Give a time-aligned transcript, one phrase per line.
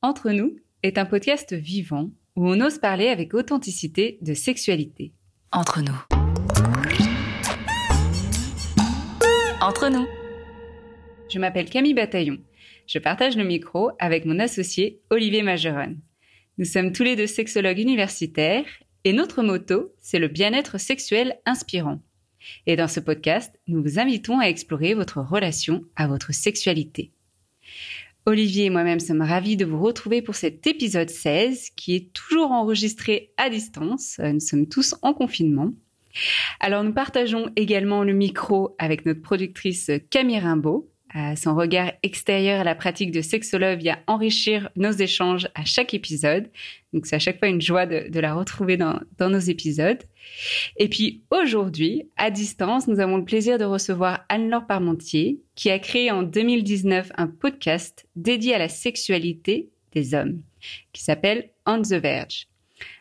[0.00, 0.54] Entre nous
[0.84, 5.12] est un podcast vivant où on ose parler avec authenticité de sexualité.
[5.50, 6.00] Entre nous.
[9.60, 10.06] Entre nous.
[11.28, 12.38] Je m'appelle Camille Bataillon.
[12.86, 15.96] Je partage le micro avec mon associé Olivier Majeron.
[16.58, 18.66] Nous sommes tous les deux sexologues universitaires
[19.02, 22.00] et notre motto, c'est le bien-être sexuel inspirant.
[22.66, 27.10] Et dans ce podcast, nous vous invitons à explorer votre relation à votre sexualité.
[28.28, 32.52] Olivier et moi-même sommes ravis de vous retrouver pour cet épisode 16 qui est toujours
[32.52, 34.18] enregistré à distance.
[34.20, 35.72] Euh, nous sommes tous en confinement.
[36.60, 40.90] Alors nous partageons également le micro avec notre productrice Camille Rimbaud
[41.36, 46.50] son regard extérieur à la pratique de sexologue vient enrichir nos échanges à chaque épisode.
[46.92, 50.02] Donc c'est à chaque fois une joie de, la retrouver dans, dans, nos épisodes.
[50.76, 55.78] Et puis aujourd'hui, à distance, nous avons le plaisir de recevoir Anne-Laure Parmentier, qui a
[55.78, 60.42] créé en 2019 un podcast dédié à la sexualité des hommes,
[60.92, 62.48] qui s'appelle On the Verge.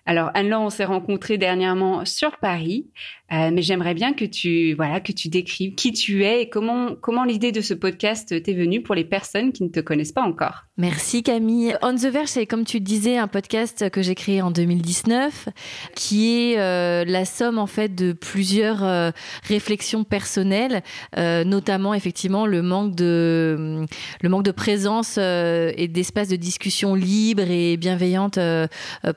[0.05, 2.87] Alors Anne-Laure, on s'est rencontrés dernièrement sur Paris,
[3.33, 6.95] euh, mais j'aimerais bien que tu voilà que tu décrives qui tu es et comment
[6.95, 10.21] comment l'idée de ce podcast t'est venue pour les personnes qui ne te connaissent pas
[10.21, 10.63] encore.
[10.77, 11.75] Merci Camille.
[11.81, 15.49] On the Verge, c'est comme tu disais un podcast que j'ai créé en 2019,
[15.95, 19.11] qui est euh, la somme en fait de plusieurs euh,
[19.43, 20.83] réflexions personnelles,
[21.17, 23.85] notamment effectivement le manque de
[24.21, 28.39] le manque de présence et d'espace de discussion libre et bienveillante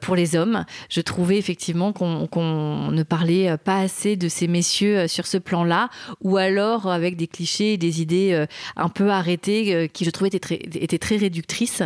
[0.00, 5.08] pour les hommes je trouvais effectivement qu'on ne parlait pas assez de ces messieurs euh,
[5.08, 5.90] sur ce plan-là,
[6.22, 10.10] ou alors avec des clichés et des idées euh, un peu arrêtées euh, qui je
[10.10, 11.82] trouvais étaient très, réductrices.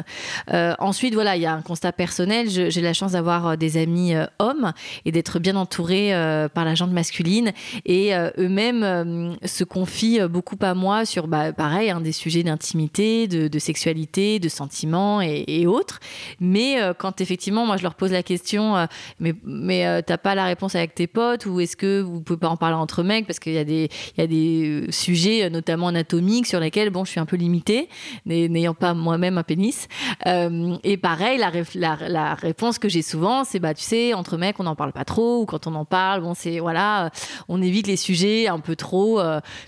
[0.78, 2.48] ensuite, voilà, il y a un constat personnel.
[2.48, 4.72] J'ai la chance d'avoir des amis hommes
[5.04, 6.10] et d'être bien entourée
[6.52, 7.52] par la gente masculine,
[7.86, 13.58] et eux-mêmes se confient beaucoup à moi sur, bah, pareil, hein, des sujets d'intimité, de,
[13.58, 16.00] sexualité, de sentiments et, autres.
[16.38, 18.86] Mais quand effectivement, moi, je leur pose la question
[19.18, 22.48] mais, mais t'as pas la réponse avec tes potes ou est-ce que vous pouvez pas
[22.48, 25.48] en parler entre mecs parce qu'il y a des, il y a des euh, sujets,
[25.50, 27.88] notamment anatomiques, sur lesquels, bon, je suis un peu limitée,
[28.26, 29.88] n'ayant pas moi-même un pénis.
[30.26, 31.38] et pareil,
[31.74, 35.04] la, réponse que j'ai souvent, c'est bah, tu sais, entre mecs, on n'en parle pas
[35.04, 37.10] trop, ou quand on en parle, bon, c'est voilà,
[37.48, 39.20] on évite les sujets un peu trop.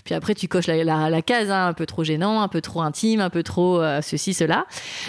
[0.03, 3.21] puis après, tu coches la, case, hein, un peu trop gênant, un peu trop intime,
[3.21, 4.65] un peu trop ceci, cela.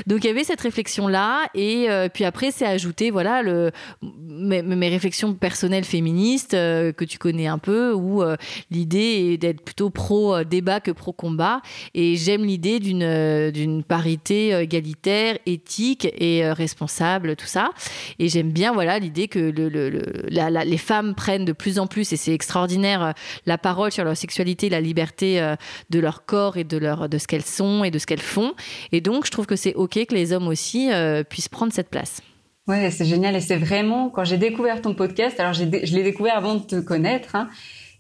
[0.07, 3.71] Donc il y avait cette réflexion-là, et puis après, c'est ajouté, voilà, le,
[4.03, 8.37] mes, réflexions personnelles féministes euh, que tu connais un peu, où euh,
[8.71, 11.61] l'idée est d'être plutôt pro euh, débat que pro combat.
[11.95, 17.71] Et j'aime l'idée d'une d'une parité égalitaire, éthique et responsable, tout ça.
[18.19, 22.13] Et j'aime bien voilà l'idée que le, le, les femmes prennent de plus en plus,
[22.13, 23.15] et c'est extraordinaire,
[23.47, 25.55] la parole sur leur sexualité, la liberté
[25.91, 28.55] de leur corps et de leur de ce qu'elles sont et de ce qu'elles font.
[28.93, 30.91] Et donc je trouve que c'est ok que les hommes aussi
[31.29, 32.21] puissent prendre cette place.
[32.69, 35.41] Ouais, c'est génial et c'est vraiment quand j'ai découvert ton podcast.
[35.41, 37.49] Alors je l'ai découvert avant de te connaître, hein,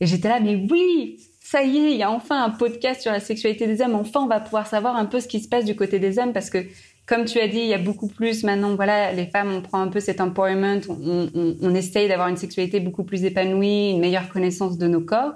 [0.00, 3.10] et j'étais là, mais oui, ça y est, il y a enfin un podcast sur
[3.10, 3.94] la sexualité des hommes.
[3.94, 6.34] Enfin, on va pouvoir savoir un peu ce qui se passe du côté des hommes
[6.34, 6.58] parce que,
[7.06, 8.74] comme tu as dit, il y a beaucoup plus maintenant.
[8.74, 12.80] Voilà, les femmes, on prend un peu cet empowerment, on, on, essaye d'avoir une sexualité
[12.80, 15.32] beaucoup plus épanouie, une meilleure connaissance de nos corps.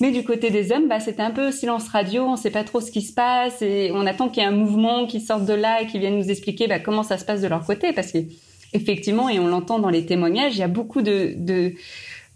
[0.00, 2.22] Mais du côté des hommes, bah, c'était un peu silence radio.
[2.22, 4.52] On sait pas trop ce qui se passe et on attend qu'il y ait un
[4.52, 7.40] mouvement qui sorte de là et qui vienne nous expliquer bah, comment ça se passe
[7.40, 8.18] de leur côté parce que
[8.72, 11.74] effectivement, et on l'entend dans les témoignages, il y a beaucoup de, de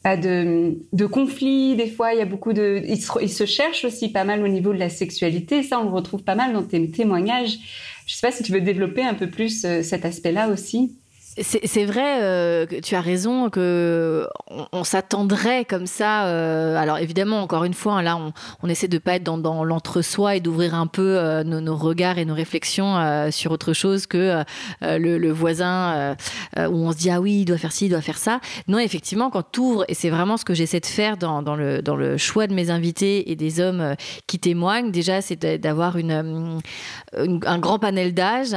[0.05, 2.13] de conflits des fois.
[2.13, 4.79] Il y a beaucoup de, ils se, se, cherchent aussi pas mal au niveau de
[4.79, 5.63] la sexualité.
[5.63, 7.59] Ça, on le retrouve pas mal dans tes témoignages.
[8.07, 10.97] Je sais pas si tu veux développer un peu plus euh, cet aspect-là aussi.
[11.41, 14.27] C'est vrai, euh, tu as raison, que
[14.71, 16.27] on, s'attendrait comme ça.
[16.27, 18.19] Euh, alors évidemment, encore une fois, là,
[18.63, 22.27] on, essaie de pas être dans, l'entre-soi et d'ouvrir un peu euh, nos, regards et
[22.27, 24.45] nos réflexions sur autre chose que
[24.83, 26.17] le, voisin
[26.59, 28.41] où on se dit ah oui, il doit faire ci, il doit faire ça.
[28.69, 32.17] Non, effectivement, quand tu ouvres, et c'est vraiment ce que j'essaie de faire dans, le,
[32.19, 33.95] choix de mes invités et des hommes
[34.27, 38.55] qui témoignent, déjà, c'est d'avoir un grand panel d'âge.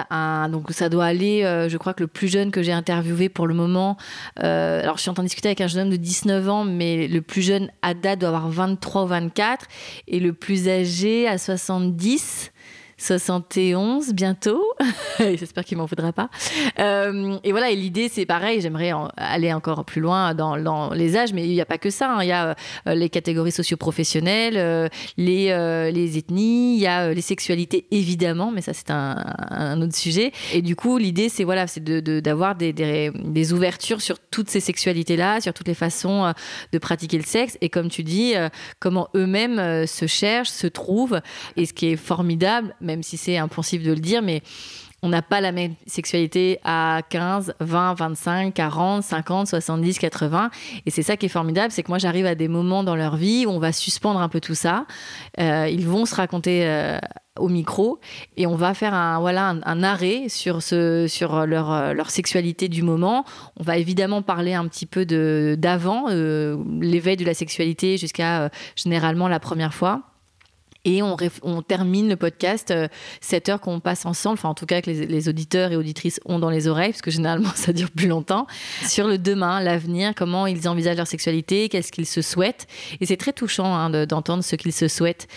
[0.52, 3.54] Donc ça doit aller, je crois que le plus jeune que j'ai interviewé pour le
[3.54, 3.98] moment.
[4.44, 6.66] Euh, alors, je suis en train de discuter avec un jeune homme de 19 ans,
[6.66, 9.68] mais le plus jeune à date doit avoir 23 ou 24,
[10.08, 12.52] et le plus âgé à 70.
[12.98, 14.64] 71 bientôt.
[15.20, 16.30] J'espère qu'il m'en faudra pas.
[16.80, 21.34] Euh, et voilà, et l'idée, c'est pareil, j'aimerais aller encore plus loin dans, les âges,
[21.34, 22.12] mais il n'y a pas que ça.
[22.12, 22.24] Hein.
[22.24, 22.56] Il y a
[22.88, 24.88] euh, les catégories socioprofessionnelles, euh,
[25.18, 29.96] les, euh, les ethnies, il y a les sexualités, évidemment, mais ça, c'est un, autre
[29.96, 30.32] sujet.
[30.54, 34.60] Et du coup, l'idée, c'est voilà, d'avoir de, de, des, des, ouvertures sur toutes ces
[34.60, 36.34] sexualités-là, sur toutes les façons
[36.72, 37.58] de pratiquer le sexe.
[37.62, 38.34] Et comme tu dis,
[38.80, 41.20] comment eux-mêmes se cherchent, se trouvent.
[41.58, 44.42] Et ce qui est formidable, même si c'est impensif de le dire, mais
[45.06, 50.50] on n'a pas la même sexualité à 15, 20, 25, 40, 50, 70, 80.
[50.86, 53.16] Et c'est ça qui est formidable, c'est que moi j'arrive à des moments dans leur
[53.16, 54.88] vie où on va suspendre un peu tout ça.
[55.40, 56.98] Euh, ils vont se raconter euh,
[57.38, 58.00] au micro
[58.36, 62.82] et on va faire un voilà un, arrêt sur ce sur leur euh, sexualité du
[62.82, 63.26] moment.
[63.60, 65.06] On va évidemment parler un petit peu
[65.56, 66.08] d'avant
[66.82, 70.15] l'éveil de la sexualité jusqu'à généralement la première fois.
[70.86, 72.74] Et on, termine le podcast,
[73.20, 76.40] cette heure qu'on passe ensemble, enfin en tout cas que les, auditeurs et auditrices ont
[76.40, 78.48] dans les oreilles, parce que généralement ça dure plus longtemps,
[78.88, 82.68] sur le demain, l'avenir, comment ils envisagent leur sexualité, qu'est-ce qu'ils se souhaitent.
[83.02, 85.28] Et c'est très touchant hein, d'entendre ce qu'ils se souhaitent.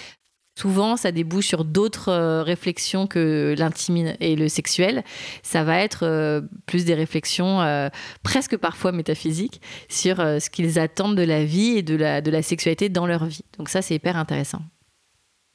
[0.59, 5.05] Souvent, ça débouche sur d'autres euh, réflexions que l'intime et le sexuel.
[5.45, 7.91] Ça va être euh, plus des réflexions euh,
[8.25, 13.07] presque parfois métaphysiques sur ce qu'ils attendent de la vie et de la sexualité dans
[13.07, 13.45] leur vie.
[13.57, 14.63] Donc ça, c'est hyper intéressant.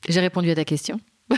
[0.07, 0.99] J'ai répondu à ta question.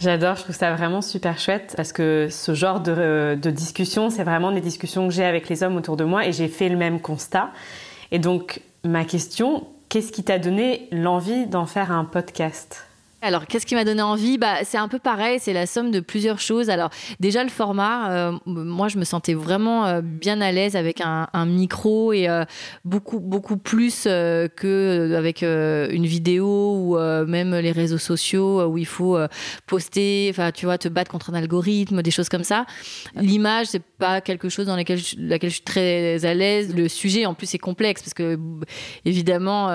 [0.00, 4.24] J'adore, je trouve ça vraiment super chouette parce que ce genre de, de discussion, c'est
[4.24, 6.76] vraiment des discussions que j'ai avec les hommes autour de moi et j'ai fait le
[6.76, 7.50] même constat.
[8.10, 12.85] Et donc, ma question, qu'est-ce qui t'a donné l'envie d'en faire un podcast?
[13.26, 14.38] Alors, qu'est-ce qui m'a donné envie?
[14.38, 16.70] Bah, C'est un peu pareil, c'est la somme de plusieurs choses.
[16.70, 21.00] Alors, déjà, le format, euh, moi, je me sentais vraiment euh, bien à l'aise avec
[21.00, 22.44] un, micro et euh,
[22.84, 26.96] beaucoup, beaucoup plus qu'avec une vidéo ou
[27.26, 29.18] même les réseaux sociaux où il faut
[29.66, 32.64] poster, tu vois, te battre contre un algorithme, des choses comme ça.
[33.16, 36.74] L'image, c'est pas quelque chose dans laquelle je, laquelle je suis très à l'aise.
[36.74, 38.38] Le sujet, en plus, est complexe parce que,
[39.04, 39.68] évidemment,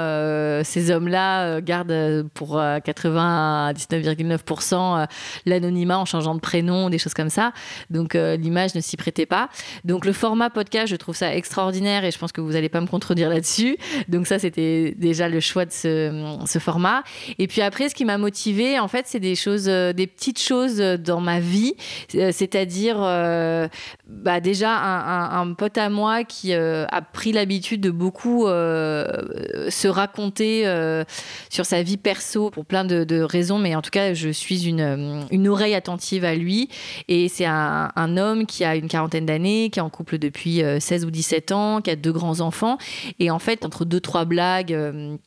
[0.63, 5.05] ces hommes-là gardent pour 80 à 19,9% euh,
[5.45, 7.53] l'anonymat en changeant de prénom, des choses comme ça.
[7.89, 9.49] Donc euh, l'image ne s'y prêtait pas.
[9.85, 12.81] Donc le format podcast, je trouve ça extraordinaire et je pense que vous n'allez pas
[12.81, 13.77] me contredire là-dessus.
[14.07, 17.03] Donc ça, c'était déjà le choix de ce, format.
[17.39, 20.39] Et puis après, ce qui m'a motivé, en fait, c'est des choses, euh, des petites
[20.39, 21.73] choses dans ma vie,
[22.09, 22.97] c'est-à-dire
[24.07, 30.65] bah, déjà un, pote à moi qui a pris l'habitude de beaucoup se raconter
[31.49, 34.67] sur sa vie perso pour plein de, de raison, mais en tout cas, je suis
[34.67, 36.69] une, euh, une oreille attentive à lui.
[37.07, 40.61] Et c'est un, un, homme qui a une quarantaine d'années, qui est en couple depuis
[40.79, 42.77] 16 euh, ou 17 ans, qui a deux grands-enfants.
[43.19, 45.17] Et en fait, entre deux, trois blagues euh,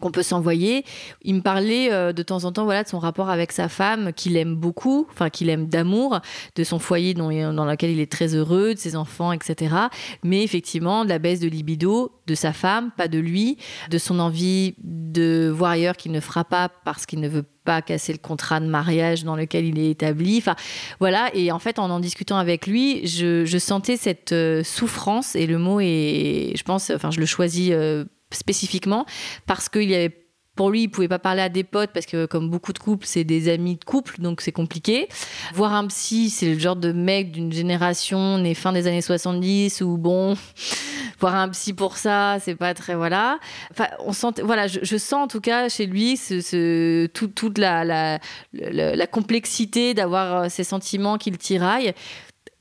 [0.00, 0.84] qu'on peut s'envoyer.
[1.22, 4.12] Il me parlait euh, de temps en temps voilà de son rapport avec sa femme
[4.12, 6.20] qu'il aime beaucoup, enfin qu'il aime d'amour,
[6.54, 9.74] de son foyer dans lequel il est très heureux, de ses enfants, etc.
[10.22, 13.56] Mais effectivement de la baisse de libido de sa femme, pas de lui,
[13.90, 17.82] de son envie de voir ailleurs qu'il ne fera pas parce qu'il ne veut pas
[17.82, 20.38] casser le contrat de mariage dans lequel il est établi.
[20.38, 20.54] Enfin,
[21.00, 21.30] voilà.
[21.34, 25.46] Et en fait, en en discutant avec lui, je, je sentais cette euh, souffrance et
[25.46, 29.06] le mot est, je pense, enfin, je le choisis euh, spécifiquement
[29.46, 30.28] parce qu'il y avait
[30.58, 33.06] pour lui, il pouvait pas parler à des potes parce que, comme beaucoup de couples,
[33.06, 35.08] c'est des amis de couple, donc c'est compliqué.
[35.54, 39.82] Voir un psy, c'est le genre de mec d'une génération née fin des années 70
[39.82, 40.36] où, bon,
[41.20, 43.38] voir un psy pour ça, c'est pas très, voilà.
[43.70, 48.18] Enfin, on sent, voilà, je, sens en tout cas chez lui ce, toute la, la,
[48.52, 51.94] la, complexité d'avoir euh, ces sentiments qu'il tiraille.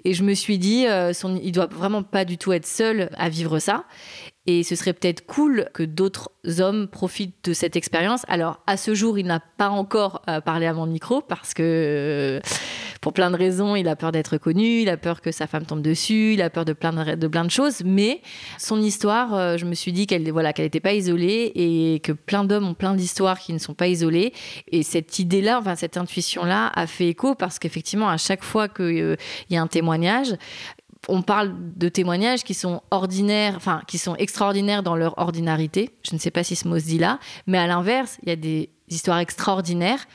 [0.04, 3.10] Et je me suis dit, euh, son, il doit vraiment pas du tout être seul
[3.18, 3.86] à vivre ça.
[4.48, 8.24] Et ce serait peut-être cool que d'autres hommes profitent de cette expérience.
[8.30, 11.62] Alors, à ce jour, il n'a pas encore euh, parlé à mon micro parce que,
[11.64, 12.40] euh,
[13.02, 15.66] pour plein de raisons, il a peur d'être connu, il a peur que sa femme
[15.66, 17.82] tombe dessus, il a peur de plein de, de plein de choses.
[17.84, 18.22] Mais
[18.58, 22.14] son histoire, euh, je me suis dit qu'elle voilà, qu'elle n'était pas isolée et que
[22.14, 24.34] plein d'hommes ont plein d'histoires qui ne sont pas isolées.
[24.72, 29.18] Et cette idée-là, enfin, cette intuition-là a fait écho parce qu'effectivement, à chaque fois qu'il
[29.50, 30.36] y a un témoignage,
[31.08, 35.92] on parle de témoignages qui sont ordinaires, enfin, qui sont extraordinaires dans leur ordinarité.
[36.04, 38.32] Je ne sais pas si ce mot se dit là, mais à l'inverse, il y
[38.32, 40.06] a des histoires extraordinaires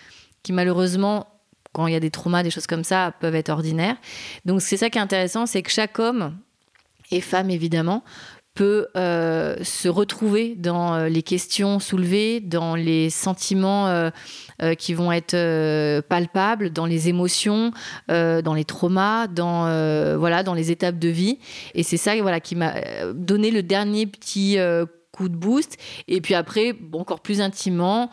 [0.43, 1.27] qui, malheureusement,
[1.73, 3.97] quand il y a des traumas, des choses comme ça, peuvent être ordinaires.
[4.45, 6.37] Donc, c'est ça qui est intéressant, c'est que chaque homme
[7.11, 8.03] et femme, évidemment,
[8.55, 14.11] peut euh, se retrouver dans euh, les questions soulevées, dans les sentiments euh,
[14.79, 17.73] qui vont être palpables, dans les émotions,
[18.09, 19.63] dans les traumas, dans
[20.19, 21.39] voilà, dans les étapes de vie.
[21.75, 22.75] Et c'est ça, voilà, qui m'a
[23.15, 24.59] donné le dernier petit
[25.11, 25.79] coup de boost.
[26.07, 28.11] Et puis après, encore plus intimement.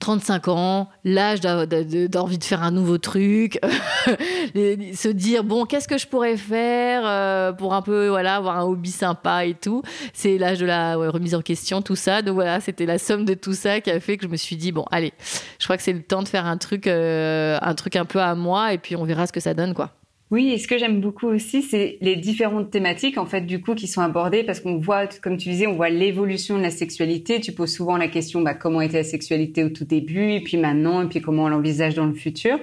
[0.00, 3.58] 35 ans, l'âge d'envie de faire un nouveau truc,
[4.54, 8.64] se dire bon qu'est-ce que je pourrais faire euh, pour un peu voilà avoir un
[8.64, 9.82] hobby sympa et tout.
[10.12, 12.22] C'est l'âge de la remise en question, tout ça.
[12.22, 14.56] Donc voilà, c'était la somme de tout ça qui a fait que je me suis
[14.56, 15.12] dit bon allez,
[15.58, 18.20] je crois que c'est le temps de faire un truc, euh, un truc un peu
[18.20, 19.92] à moi et puis on verra ce que ça donne quoi.
[20.32, 23.76] Oui, et ce que j'aime beaucoup aussi, c'est les différentes thématiques en fait du coup
[23.76, 27.40] qui sont abordées parce qu'on voit, comme tu disais, on voit l'évolution de la sexualité.
[27.40, 30.56] Tu poses souvent la question, bah, comment était la sexualité au tout début, et puis
[30.56, 32.58] maintenant, et puis comment on l'envisage dans le futur.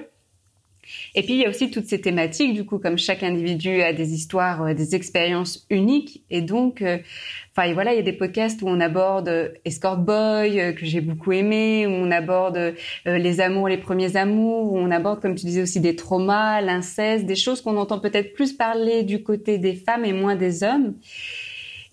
[1.14, 3.92] Et puis il y a aussi toutes ces thématiques, du coup, comme chaque individu a
[3.92, 6.98] des histoires, euh, des expériences uniques, et donc, euh,
[7.56, 11.00] enfin voilà, il y a des podcasts où on aborde euh, Escort Boy que j'ai
[11.00, 12.74] beaucoup aimé, où on aborde
[13.06, 17.26] les amours, les premiers amours, où on aborde, comme tu disais aussi, des traumas, l'inceste,
[17.26, 20.94] des choses qu'on entend peut-être plus parler du côté des femmes et moins des hommes.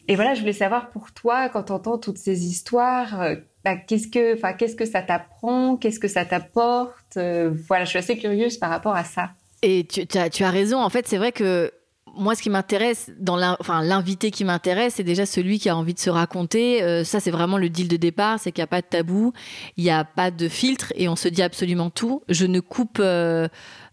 [0.07, 4.07] Et voilà, je voulais savoir pour toi, quand tu entends toutes ces histoires, bah, qu'est-ce
[4.07, 7.17] que, enfin, qu'est-ce que ça t'apprend, qu'est-ce que ça t'apporte?
[7.17, 9.31] Euh, voilà, je suis assez curieuse par rapport à ça.
[9.61, 10.79] Et tu, as, tu as raison.
[10.81, 11.71] En fait, c'est vrai que
[12.15, 15.99] moi, ce qui m'intéresse, dans l'invité qui m'intéresse, c'est déjà celui qui a envie de
[15.99, 16.83] se raconter.
[16.83, 19.33] Euh, ça, c'est vraiment le deal de départ, c'est qu'il n'y a pas de tabou,
[19.77, 22.23] il n'y a pas de filtre et on se dit absolument tout.
[22.27, 23.47] Je ne coupe euh,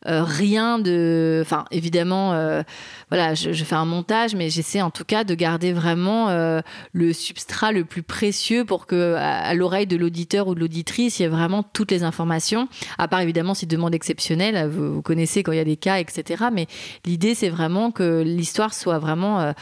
[0.09, 1.41] euh, rien de.
[1.43, 2.63] Enfin, évidemment, euh,
[3.11, 6.61] voilà, je, fais un montage, mais j'essaie en tout cas de garder vraiment euh,
[6.93, 11.23] le substrat le plus précieux pour que, à, l'oreille de l'auditeur ou de l'auditrice, il
[11.23, 12.69] y ait vraiment toutes les informations.
[12.97, 15.99] À part évidemment si demande exceptionnelle, vous, vous, connaissez quand il y a des cas,
[15.99, 16.45] etc.
[16.53, 16.67] Mais
[17.05, 19.53] l'idée, c'est vraiment que l'histoire soit vraiment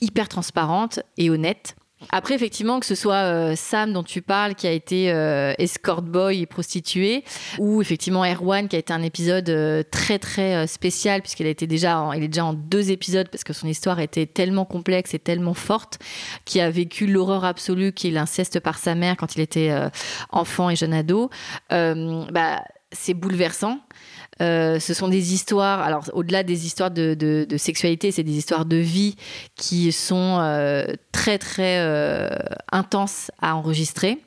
[0.00, 1.74] hyper transparente et honnête.
[2.10, 6.02] Après, effectivement, que ce soit euh, Sam dont tu parles, qui a été euh, escort
[6.02, 7.24] boy et prostituée,
[7.58, 12.28] ou effectivement Erwan, qui a été un épisode euh, très très spécial, puisqu'il déjà, est
[12.28, 15.98] déjà en deux épisodes, parce que son histoire était tellement complexe et tellement forte,
[16.44, 19.74] qui a vécu l'horreur absolue, qui est l'inceste par sa mère quand il était
[20.30, 21.30] enfant et jeune ado.
[21.70, 22.62] bah,
[22.92, 23.80] c'est bouleversant.
[24.42, 28.76] Euh, ce sont des histoires, alors au-delà des histoires de, sexualité, c'est des histoires de
[28.76, 29.16] vie
[29.54, 32.28] qui sont euh, très très euh,
[32.70, 34.18] intenses à enregistrer.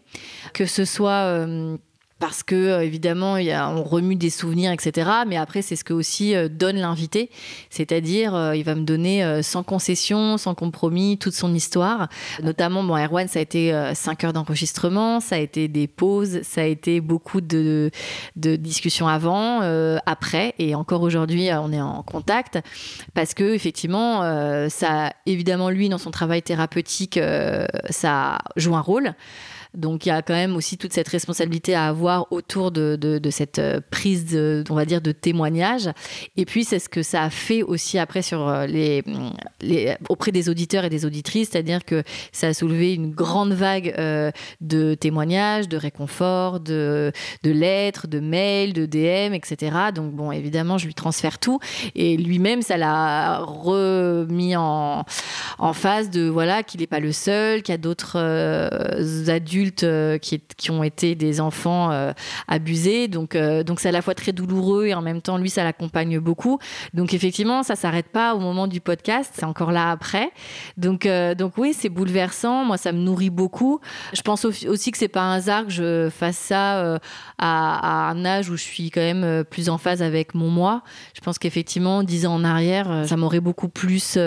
[0.53, 1.45] Que ce soit
[2.19, 5.09] parce que euh, évidemment on remue des souvenirs, etc.
[5.27, 7.29] Mais après, c'est ce que aussi euh, donne l'invité,
[7.69, 12.09] c'est-à-dire euh, il va me donner sans concession, sans compromis, toute son histoire.
[12.43, 16.61] Notamment, bon, Erwan, ça a été 5 heures d'enregistrement, ça a été des pauses, ça
[16.61, 17.91] a été beaucoup de
[18.35, 19.61] discussions avant,
[20.05, 22.59] après, et encore aujourd'hui, on est en contact
[23.13, 24.21] parce que effectivement,
[24.69, 27.19] ça, évidemment, lui dans son travail thérapeutique,
[27.89, 29.13] ça joue un rôle.
[29.75, 33.59] Donc il y a quand même aussi toute cette responsabilité à avoir autour de, cette
[33.59, 35.89] euh, prise, de, on va dire, de témoignage.
[36.37, 39.03] Et puis c'est ce que ça a fait aussi après sur euh, les,
[40.09, 44.31] auprès des auditeurs et des auditrices, c'est-à-dire que ça a soulevé une grande vague euh,
[44.59, 47.11] de témoignages, de réconfort, de,
[47.43, 49.91] de lettres, de mails, de DM, etc.
[49.93, 51.59] Donc bon, évidemment, je lui transfère tout
[51.93, 55.05] et lui-même, ça l'a remis en,
[55.59, 58.17] en phase de voilà qu'il n'est pas le seul, qu'il y a d'autres
[59.29, 62.13] adultes euh, qui, ont été des enfants euh,
[62.47, 63.07] abusés.
[63.07, 65.63] Donc, euh, donc c'est à la fois très douloureux et en même temps, lui, ça
[65.63, 66.59] l'accompagne beaucoup.
[66.93, 70.31] Donc, effectivement, ça s'arrête pas au moment du podcast, c'est encore là après.
[70.77, 72.65] Donc, donc oui, c'est bouleversant.
[72.65, 73.79] Moi, ça me nourrit beaucoup.
[74.13, 76.99] Je pense aussi que c'est pas un hasard que je fasse ça
[77.37, 80.83] à, à, un âge où je suis quand même plus en phase avec mon moi.
[81.15, 84.17] Je pense qu'effectivement, dix ans en arrière, ça m'aurait beaucoup plus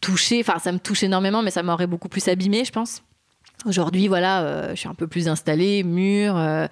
[0.00, 0.40] touché.
[0.40, 3.02] Enfin, ça me touche énormément, mais ça m'aurait beaucoup plus abîmé, je pense.
[3.64, 6.66] Aujourd'hui, voilà, euh, je suis un peu plus installée, mûre, euh,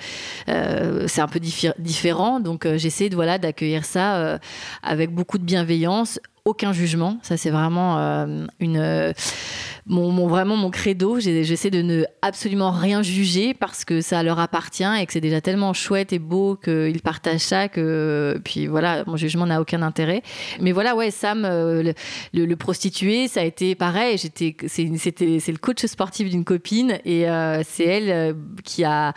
[0.48, 4.38] euh, c'est un peu différent, donc j'essaie de voilà d'accueillir ça
[4.82, 7.18] avec beaucoup de bienveillance, aucun jugement.
[7.22, 7.96] Ça, c'est vraiment
[8.60, 9.14] une
[9.86, 11.20] mon, vraiment mon credo.
[11.20, 15.40] J'essaie de ne absolument rien juger parce que ça leur appartient et que c'est déjà
[15.40, 20.22] tellement chouette et beau qu'ils partagent ça que puis voilà, mon jugement n'a aucun intérêt.
[20.60, 21.92] Mais voilà, ouais, Sam, euh,
[22.32, 24.16] le, prostitué, ça a été pareil.
[24.16, 28.32] J'étais, c'était, c'est le coach sportif d'une copine et euh, c'est elle euh,
[28.64, 29.12] qui a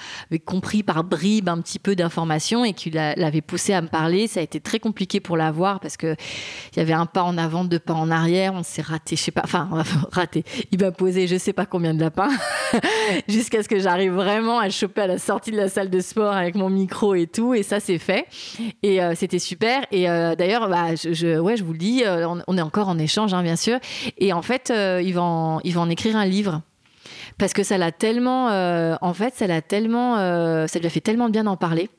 [0.46, 4.28] compris par bribes un petit peu d'informations et qui l'avait poussé à me parler.
[4.28, 6.16] Ça a été très compliqué pour la voir parce que
[6.74, 8.54] il y avait un en avant, deux pas en arrière.
[8.54, 9.70] On s'est raté, je sais pas, enfin
[10.12, 12.30] raté il m'a posé je sais pas combien de lapins
[13.28, 16.00] jusqu'à ce que j'arrive vraiment à le choper à la sortie de la salle de
[16.00, 17.54] sport avec mon micro et tout.
[17.54, 18.26] Et ça, c'est fait.
[18.84, 19.82] Et euh, c'était super.
[19.92, 22.98] Et euh, d'ailleurs, bah, je, ouais, je vous le dis, euh, on, est encore en
[22.98, 23.80] échange, hein, bien sûr.
[24.18, 26.62] Et en fait, il, va en, il va en écrire un livre
[27.38, 28.48] parce que ça l'a tellement,
[29.02, 30.16] en fait, ça l'a tellement,
[30.68, 31.90] ça lui a fait tellement bien d'en parler.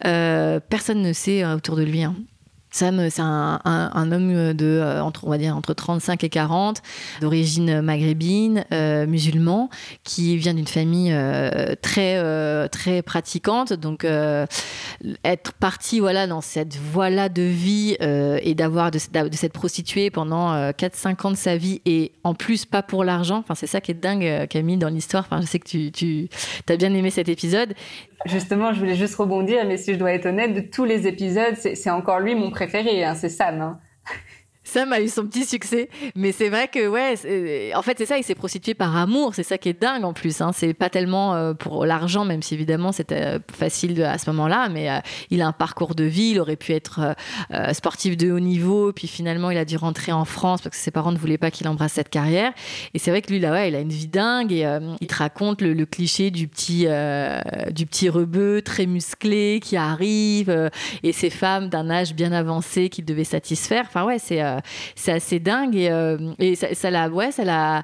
[0.00, 2.02] personne ne sait autour de lui.
[2.02, 2.14] Hein.
[2.76, 6.82] Sam, c'est un, homme de, euh, entre, on va dire, entre 35 et 40,
[7.22, 9.70] d'origine maghrébine, euh, musulman,
[10.04, 13.72] qui vient d'une famille euh, très, très pratiquante.
[13.72, 14.06] Donc,
[15.24, 20.70] être parti voilà, dans cette voie-là de vie et d'avoir de, de, cette prostituée pendant
[20.72, 23.94] 4-5 ans de sa vie et en plus pas pour l'argent, c'est ça qui est
[23.94, 25.26] dingue, Camille, dans l'histoire.
[25.40, 26.28] Je sais que tu, tu
[26.68, 27.72] as bien aimé cet épisode.
[28.24, 31.54] Justement, je voulais juste rebondir, mais si je dois être honnête, de tous les épisodes,
[31.56, 33.60] c'est encore lui mon préféré, hein, c'est Sam.
[33.60, 33.80] Hein.
[34.66, 38.18] Sam a eu son petit succès, mais c'est vrai que ouais, en fait c'est ça,
[38.18, 40.40] il s'est prostitué par amour, c'est ça qui est dingue en plus.
[40.40, 40.50] Hein.
[40.52, 44.68] C'est pas tellement euh, pour l'argent, même si évidemment c'était euh, facile à ce moment-là,
[44.68, 44.98] mais euh,
[45.30, 47.14] il a un parcours de vie, il aurait pu être
[47.72, 50.90] sportif de haut niveau, puis finalement il a dû rentrer en France parce que ses
[50.90, 52.52] parents ne voulaient pas qu'il embrasse cette carrière.
[52.92, 54.66] Et c'est vrai que lui là, ouais, il a une vie dingue et
[55.00, 56.86] il te raconte le, cliché du petit
[57.72, 60.70] du petit rebeu très musclé qui arrive
[61.04, 63.84] et ces femmes d'un âge bien avancé qu'il devait satisfaire.
[63.86, 64.42] Enfin ouais, c'est
[64.94, 66.16] c'est assez dingue et, euh,
[66.54, 67.82] ça, l'a, ouais, ça l'a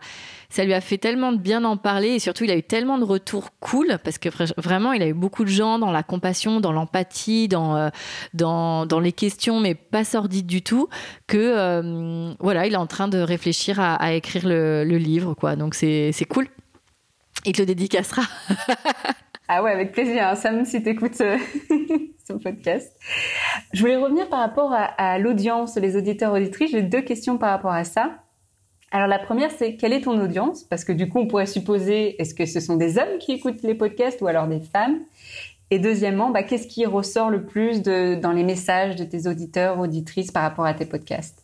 [0.53, 2.99] ça lui a fait tellement de bien d'en parler et surtout il a eu tellement
[2.99, 4.29] de retours cool parce que
[4.61, 7.89] vraiment il a eu beaucoup de gens dans la compassion, dans l'empathie, dans, euh,
[8.35, 10.89] dans, dans, les questions mais pas sordides du tout
[11.27, 15.75] que euh, voilà il est en train de réfléchir à, écrire le, livre quoi donc
[15.75, 16.49] c'est cool.
[17.47, 18.23] Il te le dédicacera.
[19.49, 20.35] ah ouais avec plaisir hein.
[20.35, 21.15] Sam si t'écoutes
[22.27, 22.97] ce podcast.
[23.73, 26.71] Je voulais revenir par rapport à, l'audience, les auditeurs auditrices.
[26.71, 28.19] J'ai deux questions par rapport à ça.
[28.91, 30.65] Alors la première, c'est quelle est ton audience?
[30.65, 33.63] Parce que du coup, on pourrait supposer, est-ce que ce sont des hommes qui écoutent
[33.63, 35.01] les podcasts ou alors des femmes?
[35.71, 40.31] Et deuxièmement, bah, qu'est-ce qui ressort le plus dans les messages de tes auditeurs, auditrices
[40.31, 41.42] par rapport à tes podcasts?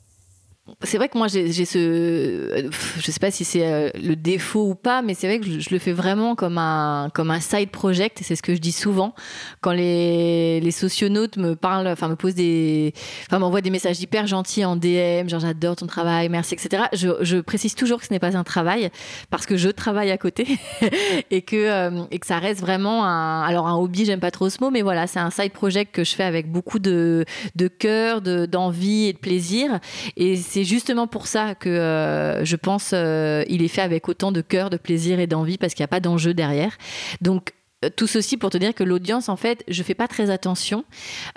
[0.82, 4.74] C'est vrai que moi j'ai ce je sais pas si c'est euh, le défaut ou
[4.74, 8.20] pas mais c'est vrai que je, le fais vraiment comme un comme un side project
[8.22, 9.14] c'est ce que je dis souvent.
[9.60, 12.92] Quand les les socionautes me parlent enfin me posent des
[13.26, 17.40] enfin m'envoient des messages hyper gentils en DM genre j'adore ton travail merci etc je,
[17.40, 18.90] précise toujours que ce n'est pas un travail
[19.30, 20.46] parce que je travaille à côté
[21.30, 24.50] et que euh, et que ça reste vraiment un alors un hobby j'aime pas trop
[24.50, 27.68] ce mot mais voilà c'est un side project que je fais avec beaucoup de de
[27.68, 29.80] cœur de d'envie et de plaisir
[30.16, 34.08] et c'est c'est justement pour ça que euh, je pense euh, il est fait avec
[34.08, 36.76] autant de cœur, de plaisir et d'envie parce qu'il n'y a pas d'enjeu derrière.
[37.20, 37.52] Donc
[37.84, 40.84] euh, tout ceci pour te dire que l'audience, en fait, je fais pas très attention.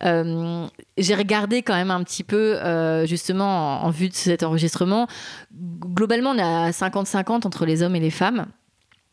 [0.01, 2.57] j'ai regardé quand même un petit peu,
[3.05, 5.05] justement, en, vue de cet enregistrement.
[5.53, 8.47] Globalement, on est à 50-50 entre les hommes et les femmes.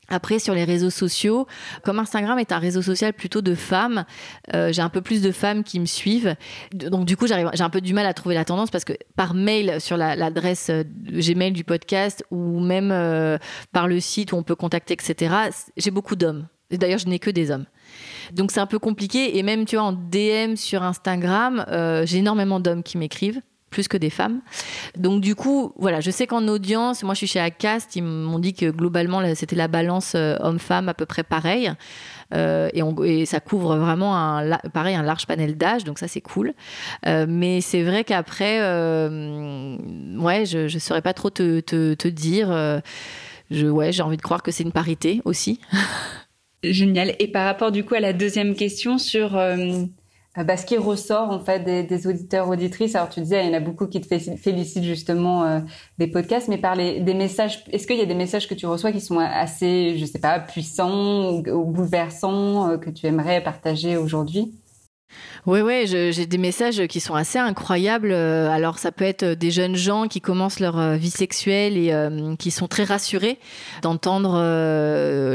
[0.08, 1.46] Après, sur les réseaux sociaux,
[1.82, 4.04] comme Instagram est un réseau social plutôt de femmes,
[4.54, 6.34] euh, j'ai un peu plus de femmes qui me suivent.
[6.72, 9.34] Donc, du coup, j'ai un peu du mal à trouver la tendance parce que par
[9.34, 13.36] mail sur l'adresse euh, Gmail du podcast ou même euh,
[13.72, 15.34] par le site où on peut contacter, etc.,
[15.76, 16.48] j'ai beaucoup d'hommes.
[16.70, 17.66] D'ailleurs, je n'ai que des hommes.
[18.32, 19.38] Donc, c'est un peu compliqué.
[19.38, 21.64] Et même, tu vois, en DM sur Instagram,
[22.04, 24.40] j'ai énormément d'hommes qui m'écrivent plus que des femmes.
[24.96, 28.38] Donc du coup, voilà, je sais qu'en audience, moi je suis chez Acast, ils m'ont
[28.38, 31.72] dit que globalement c'était la balance euh, homme-femme à peu près pareil.
[32.34, 36.52] Euh, et, ça couvre vraiment un, pareil un large panel d'âge, donc ça c'est cool.
[37.06, 42.48] Euh, mais c'est vrai qu'après, ouais, je ne saurais pas trop te, te, te dire.
[43.50, 45.60] je, ouais, j'ai envie de croire que c'est une parité aussi.
[46.64, 47.14] Génial.
[47.20, 49.84] Et par rapport du coup à la deuxième question sur euh,
[50.44, 52.94] bah, ce qui ressort en fait des, auditeurs auditrices.
[52.94, 55.60] Alors tu disais, il y en a beaucoup qui te félicitent justement euh,
[55.98, 57.64] des podcasts, mais par les, des messages.
[57.70, 60.38] Est-ce qu'il y a des messages que tu reçois qui sont assez, je sais pas,
[60.38, 64.52] puissants ou, bouleversants euh, que tu aimerais partager aujourd'hui?
[65.46, 68.12] Oui, oui, j'ai des messages qui sont assez incroyables.
[68.12, 71.92] Euh, alors, ça peut être des jeunes gens qui commencent leur euh, vie sexuelle et
[71.92, 73.38] euh, qui sont très rassurés
[73.82, 74.38] d'entendre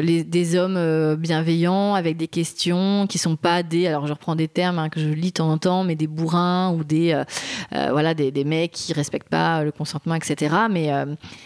[0.04, 4.80] des hommes bienveillants avec des questions qui sont pas des, alors je reprends des termes
[4.80, 7.22] hein, que je lis de temps en temps, mais des bourrins ou des,
[7.72, 10.56] voilà, des, mecs qui respectent pas le consentement, etc.
[10.70, 10.92] Mais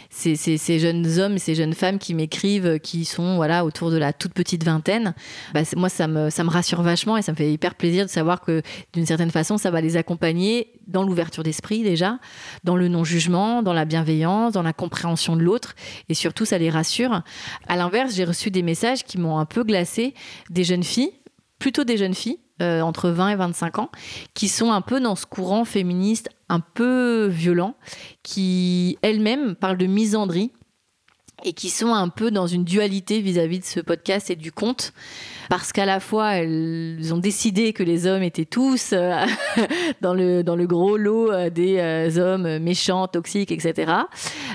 [0.09, 4.13] c'est ces jeunes hommes ces jeunes femmes qui m'écrivent, qui sont voilà autour de la
[4.13, 5.13] toute petite vingtaine.
[5.53, 8.09] Bah, moi, ça me, ça me rassure vachement et ça me fait hyper plaisir de
[8.17, 12.17] savoir que d'une certaine façon, ça va les accompagner dans l'ouverture d'esprit déjà,
[12.63, 15.75] dans le non-jugement, dans la bienveillance, dans la compréhension de l'autre,
[16.09, 17.21] et surtout, ça les rassure.
[17.67, 20.15] À l'inverse, j'ai reçu des messages qui m'ont un peu glacé,
[20.49, 21.11] des jeunes filles,
[21.59, 23.91] plutôt des jeunes filles, euh, entre 20 et 25 ans,
[24.33, 27.75] qui sont un peu dans ce courant féministe un peu violent,
[28.23, 30.51] qui elles-mêmes parlent de misandrie
[31.43, 34.51] et qui sont un peu dans une dualité vis-à-vis -vis de ce podcast et du
[34.51, 34.93] conte
[35.49, 39.25] parce qu'à la fois elles ont décidé que les hommes étaient tous euh,
[40.01, 43.91] dans le dans le gros lot euh, des euh, hommes méchants, toxiques, etc.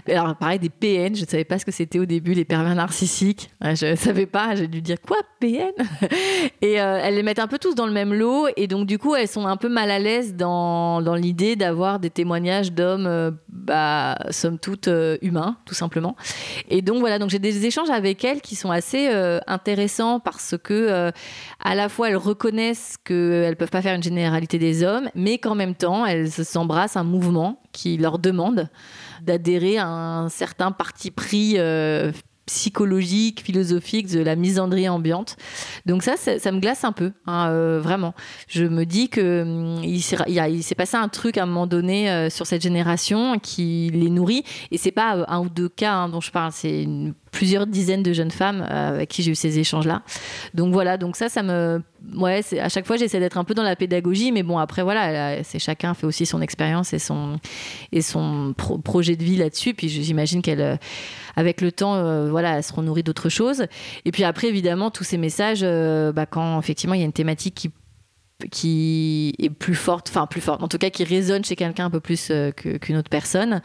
[0.08, 2.74] Alors pareil des PN, je ne savais pas ce que c'était au début les pervers
[2.74, 3.50] narcissiques.
[3.62, 5.72] Je ne savais pas, j'ai dû dire quoi PN
[6.62, 9.14] Et elles les mettent un peu tous dans le même lot et donc du coup
[9.14, 14.16] elles sont un peu mal à l'aise dans dans l'idée d'avoir des témoignages d'hommes bah
[14.30, 14.88] somme toute
[15.22, 16.16] humains tout simplement.
[16.74, 19.06] Et donc voilà, donc j'ai des échanges avec elles qui sont assez
[19.46, 21.10] intéressants parce que euh,
[21.62, 25.54] à la fois elles reconnaissent qu'elles peuvent pas faire une généralité des hommes, mais qu'en
[25.54, 28.70] même temps elles s'embrassent un mouvement qui leur demande
[29.20, 32.10] d'adhérer à un certain parti pris euh,
[32.46, 35.36] psychologique, philosophique de la misandrie ambiante.
[35.86, 38.14] Donc ça, ça, me glace un peu, hein, euh, vraiment.
[38.48, 42.30] Je me dis que hum, il s'est passé un truc à un moment donné euh,
[42.30, 44.44] sur cette génération qui les nourrit.
[44.70, 46.86] Et c'est pas euh, un ou deux cas hein, dont je parle, c'est
[47.32, 50.02] plusieurs dizaines de jeunes femmes avec qui j'ai eu ces échanges-là.
[50.54, 51.82] Donc voilà, donc ça, ça me,
[52.14, 55.42] ouais, à chaque fois j'essaie d'être un peu dans la pédagogie, mais bon après voilà,
[55.42, 57.40] c'est chacun fait aussi son expérience et son
[57.90, 59.74] et son projet de vie là-dessus.
[59.74, 60.78] Puis j'imagine qu'elle
[61.36, 63.66] avec le temps, euh, voilà, elles seront nourries d'autres choses.
[64.04, 67.12] Et puis après, évidemment, tous ces messages, euh, bah, quand effectivement il y a une
[67.12, 67.70] thématique qui
[68.50, 71.90] qui est plus forte, enfin plus forte, en tout cas qui résonne chez quelqu'un un
[71.90, 73.62] peu plus euh, qu'une autre personne.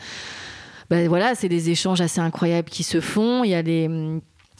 [0.89, 3.43] Ben voilà, c'est des échanges assez incroyables qui se font.
[3.43, 3.89] Il y a des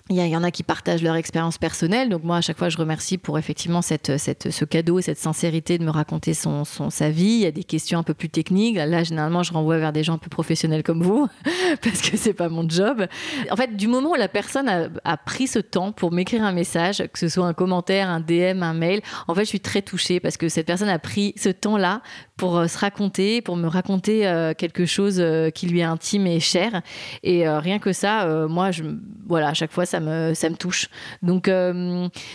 [0.10, 2.10] il y, en a qui partagent leur expérience personnelle.
[2.10, 5.18] Donc moi, à chaque fois, je remercie pour effectivement cette, cette, ce cadeau et cette
[5.18, 7.26] sincérité de me raconter son, son, sa vie.
[7.26, 8.78] Il y a des questions un peu plus techniques.
[8.78, 11.28] Là, généralement, je renvoie vers des gens un peu professionnels comme vous,
[11.84, 13.06] parce que c'est pas mon job.
[13.52, 16.54] En fait, du moment où la personne a, a pris ce temps pour m'écrire un
[16.54, 19.82] message, que ce soit un commentaire, un DM, un mail, en fait, je suis très
[19.82, 22.02] touchée parce que cette personne a pris ce temps-là
[22.38, 26.28] pour euh, se raconter, pour me raconter euh, quelque chose euh, qui lui est intime
[26.28, 26.82] et cher.
[27.24, 28.84] Et rien que ça, moi, je,
[29.28, 30.90] voilà, à chaque fois, ça me, ça me touche.
[31.22, 31.50] Donc,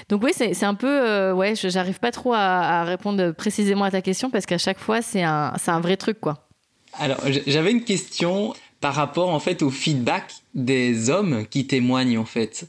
[0.08, 4.30] donc oui, c'est un peu, ouais, j'arrive pas trop à, répondre précisément à ta question
[4.30, 6.48] parce qu'à chaque fois, c'est un, un vrai truc, quoi.
[6.98, 12.26] Alors, j'avais une question par rapport en fait au feedback des hommes qui témoignent en
[12.26, 12.66] fait.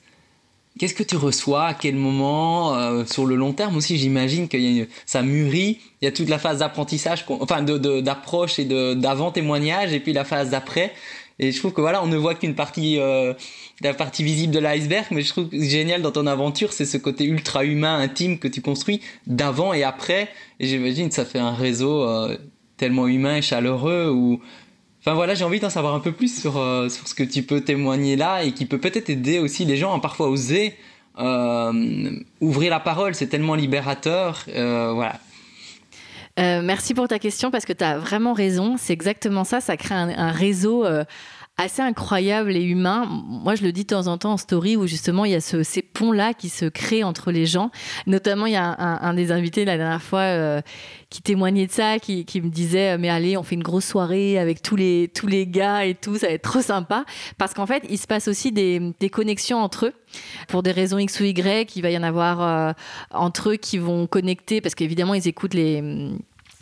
[0.80, 1.66] Qu'est-ce que tu reçois?
[1.66, 2.76] À quel moment?
[2.76, 4.58] Euh, Sur le long terme aussi, j'imagine que
[5.06, 5.80] ça mûrit.
[6.02, 10.24] Il y a toute la phase d'apprentissage, enfin d'approche et d'avant témoignage, et puis la
[10.24, 10.94] phase d'après.
[11.39, 13.34] Et je trouve que voilà, on ne voit qu'une partie, euh,
[13.82, 16.98] la partie visible de l'iceberg, mais je trouve que génial dans ton aventure, c'est ce
[16.98, 20.30] côté ultra humain, intime que tu construis d'avant et après.
[20.60, 22.38] Et j'imagine que ça fait un réseau euh,
[22.78, 24.39] tellement humain et chaleureux où
[25.06, 27.43] Enfin voilà, j'ai envie d'en savoir un peu plus sur, euh, sur ce que tu
[27.43, 30.76] peux témoigner là et qui peut peut-être aider aussi les gens à parfois oser
[31.19, 33.13] euh, ouvrir la parole.
[33.13, 34.46] C'est tellement libérateur.
[36.39, 38.76] Euh, merci pour ta question parce que tu as vraiment raison.
[38.78, 39.62] C'est exactement ça.
[39.62, 40.86] Ça crée un, réseau
[41.58, 43.06] assez incroyable et humain.
[43.06, 45.42] Moi, je le dis de temps en temps en story où justement il y a
[45.42, 47.70] ces ponts-là qui se créent entre les gens.
[48.08, 50.62] Notamment, il y a un, des invités la dernière fois
[51.10, 54.62] qui témoignait de ça, qui, me disait mais allez, on fait une grosse soirée avec
[54.63, 57.06] tous les tous les gars et tout, ça va être trop sympa.
[57.38, 59.94] Parce qu'en fait, il se passe aussi des, des connexions entre eux
[60.48, 61.76] pour des raisons X ou Y.
[61.76, 62.74] Il va y en avoir euh,
[63.12, 65.82] entre eux qui vont connecter parce qu'évidemment ils écoutent les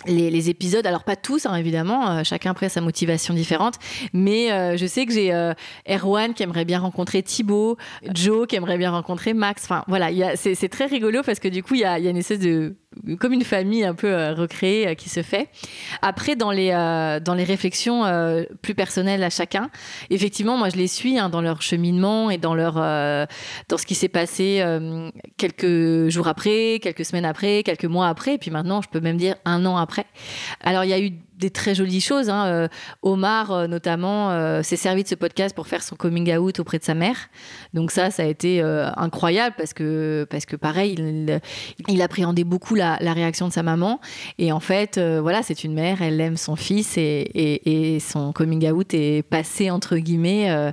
[0.06, 3.76] les, épisodes, alors pas tous hein, évidemment, euh, chacun après sa motivation différente,
[4.14, 5.54] mais euh, je sais que j'ai euh,
[5.88, 7.78] Erwan qui aimerait bien rencontrer Thibaut,
[8.14, 11.76] Joe qui aimerait bien rencontrer Max, enfin voilà, c'est très rigolo parce que du coup
[11.76, 12.76] il y a, y a, une espèce de
[13.20, 15.50] comme une famille un peu euh, recréée euh, qui se fait.
[16.02, 18.04] Après, dans les, euh, dans les réflexions
[18.62, 19.70] plus personnelles à chacun,
[20.10, 23.96] effectivement, moi, je les suis hein, dans leur cheminement et dans, leur, dans ce qui
[23.96, 24.64] s'est passé
[25.38, 29.18] quelques jours après, quelques semaines après, quelques mois après, et puis maintenant, je peux même
[29.18, 30.06] dire un an après.
[30.62, 31.12] Alors, il y a eu
[31.42, 32.30] des très jolies choses.
[32.30, 32.46] Hein.
[32.46, 32.68] Euh,
[33.02, 36.80] Omar, euh, notamment, euh, s'est servi de ce podcast pour faire son coming out auprès
[36.80, 37.18] de sa mère.
[37.74, 40.96] Donc ça, ça a été incroyable parce que, parce que pareil,
[41.88, 44.00] il, appréhendait beaucoup la, réaction de sa maman.
[44.38, 48.94] Et en fait, voilà, c'est une mère, elle aime son fils et, son coming out
[48.94, 50.72] est passé, entre guillemets,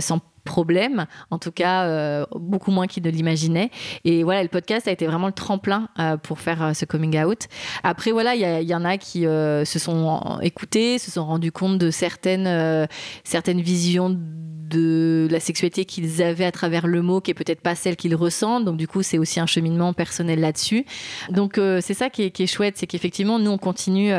[0.00, 3.70] sans problème, en tout cas euh, beaucoup moins qu'il ne l'imaginait.
[4.04, 7.18] Et voilà, le podcast a été vraiment le tremplin euh, pour faire euh, ce coming
[7.22, 7.48] out.
[7.82, 11.90] Après, voilà, il y, en a qui se sont écoutés, se sont rendus compte de
[11.90, 12.88] certaines,
[13.24, 17.74] certaines visions de la sexualité qu'ils avaient à travers le mot qui est peut-être pas
[17.74, 18.64] celle qu'ils ressentent.
[18.64, 20.84] Donc du coup, c'est aussi un cheminement personnel là-dessus.
[21.30, 24.12] Donc c'est ça qui est, qui est chouette, c'est qu'effectivement, nous, on continue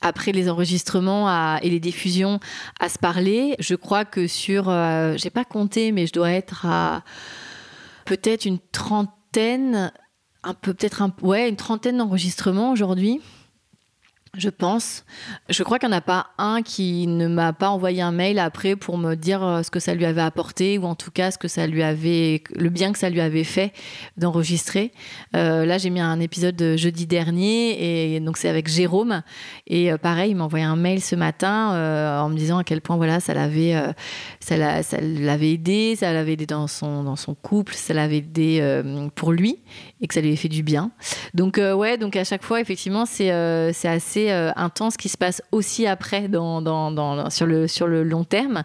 [0.00, 2.40] après les enregistrements et les diffusions
[2.80, 3.56] à se parler.
[3.58, 7.02] Je crois que sur, euh, j'ai pas compté, mais je dois être à
[8.04, 9.92] peut-être une trentaine,
[10.42, 13.20] un peu peut-être un, ouais, une trentaine d'enregistrements aujourd'hui
[14.38, 15.04] je pense.
[15.48, 18.38] Je crois qu'il n'y en a pas un qui ne m'a pas envoyé un mail
[18.38, 21.30] après pour me dire euh, ce que ça lui avait apporté ou en tout cas
[21.30, 23.72] ce que ça lui avait, le bien que ça lui avait fait
[24.16, 24.92] d'enregistrer.
[25.36, 29.22] Euh, là, j'ai mis un épisode de jeudi dernier et donc c'est avec Jérôme
[29.66, 32.80] et euh, pareil, il m'a envoyé un mail ce matin en me disant à quel
[32.80, 33.74] point voilà ça l'avait,
[35.42, 38.82] aidé, ça l'avait aidé dans son dans son couple, ça l'avait aidé
[39.14, 39.58] pour lui
[40.00, 40.90] et que ça lui avait fait du bien.
[41.34, 43.30] Donc ouais, donc à chaque fois effectivement c'est
[43.72, 47.86] c'est assez euh, intense qui se passe aussi après dans, dans, dans, sur, le, sur
[47.86, 48.62] le long terme.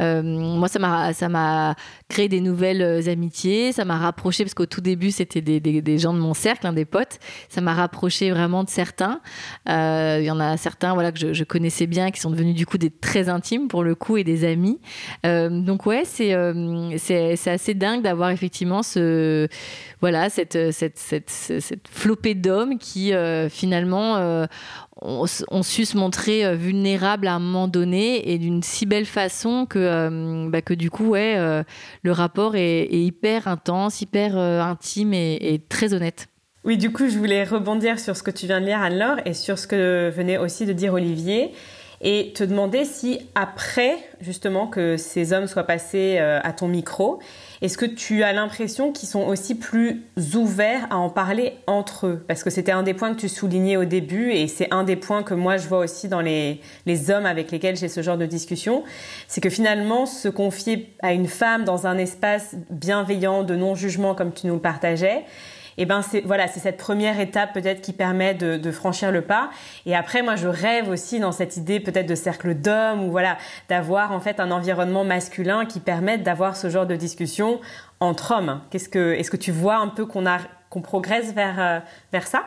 [0.00, 1.74] Euh, moi, ça m'a
[2.08, 5.98] créé des nouvelles euh, amitiés, ça m'a rapproché, parce qu'au tout début, c'était des, des,
[5.98, 9.20] gens de mon cercle, hein, des potes, ça m'a rapproché vraiment de certains.
[9.68, 12.66] Euh, il y en a certains voilà, que je, connaissais bien, qui sont devenus du
[12.66, 14.80] coup des très intimes pour le coup et des amis.
[15.24, 16.34] Euh, donc ouais, c'est
[16.98, 19.48] c'est assez dingue d'avoir effectivement ce
[20.00, 23.12] voilà cette cette, cette, cette flopée d'hommes qui
[23.50, 24.46] finalement
[25.04, 29.66] on, su se montrer euh, vulnérable à un moment donné et d'une si belle façon
[29.66, 31.62] que, euh, bah, que du coup, ouais, euh,
[32.02, 36.28] le rapport est, est, hyper intense, hyper intime et, et, très honnête.
[36.64, 39.34] Oui, du coup, je voulais rebondir sur ce que tu viens de lire, Anne-Laure, et
[39.34, 41.52] sur ce que venait aussi de dire Olivier
[42.00, 47.20] et te demander si après justement que ces hommes soient passés à ton micro,
[47.64, 50.02] est-ce que tu as l'impression qu'ils sont aussi plus
[50.34, 52.24] ouverts à en parler entre eux?
[52.28, 54.96] Parce que c'était un des points que tu soulignais au début et c'est un des
[54.96, 58.18] points que moi je vois aussi dans les, les hommes avec lesquels j'ai ce genre
[58.18, 58.84] de discussion.
[59.28, 64.34] C'est que finalement, se confier à une femme dans un espace bienveillant, de non-jugement comme
[64.34, 65.24] tu nous le partageais,
[65.76, 69.22] et eh ben c'est voilà, c'est cette première étape peut-être qui permet de, franchir le
[69.22, 69.50] pas.
[69.86, 73.38] Et après, moi, je rêve aussi dans cette idée peut-être de cercle d'hommes ou voilà,
[73.68, 77.60] d'avoir en fait un environnement masculin qui permette d'avoir ce genre de discussion
[77.98, 78.60] entre hommes.
[78.70, 80.38] Qu'est-ce que, est-ce que tu vois un peu qu'on a,
[80.70, 81.80] qu'on progresse vers euh,
[82.12, 82.44] vers ça?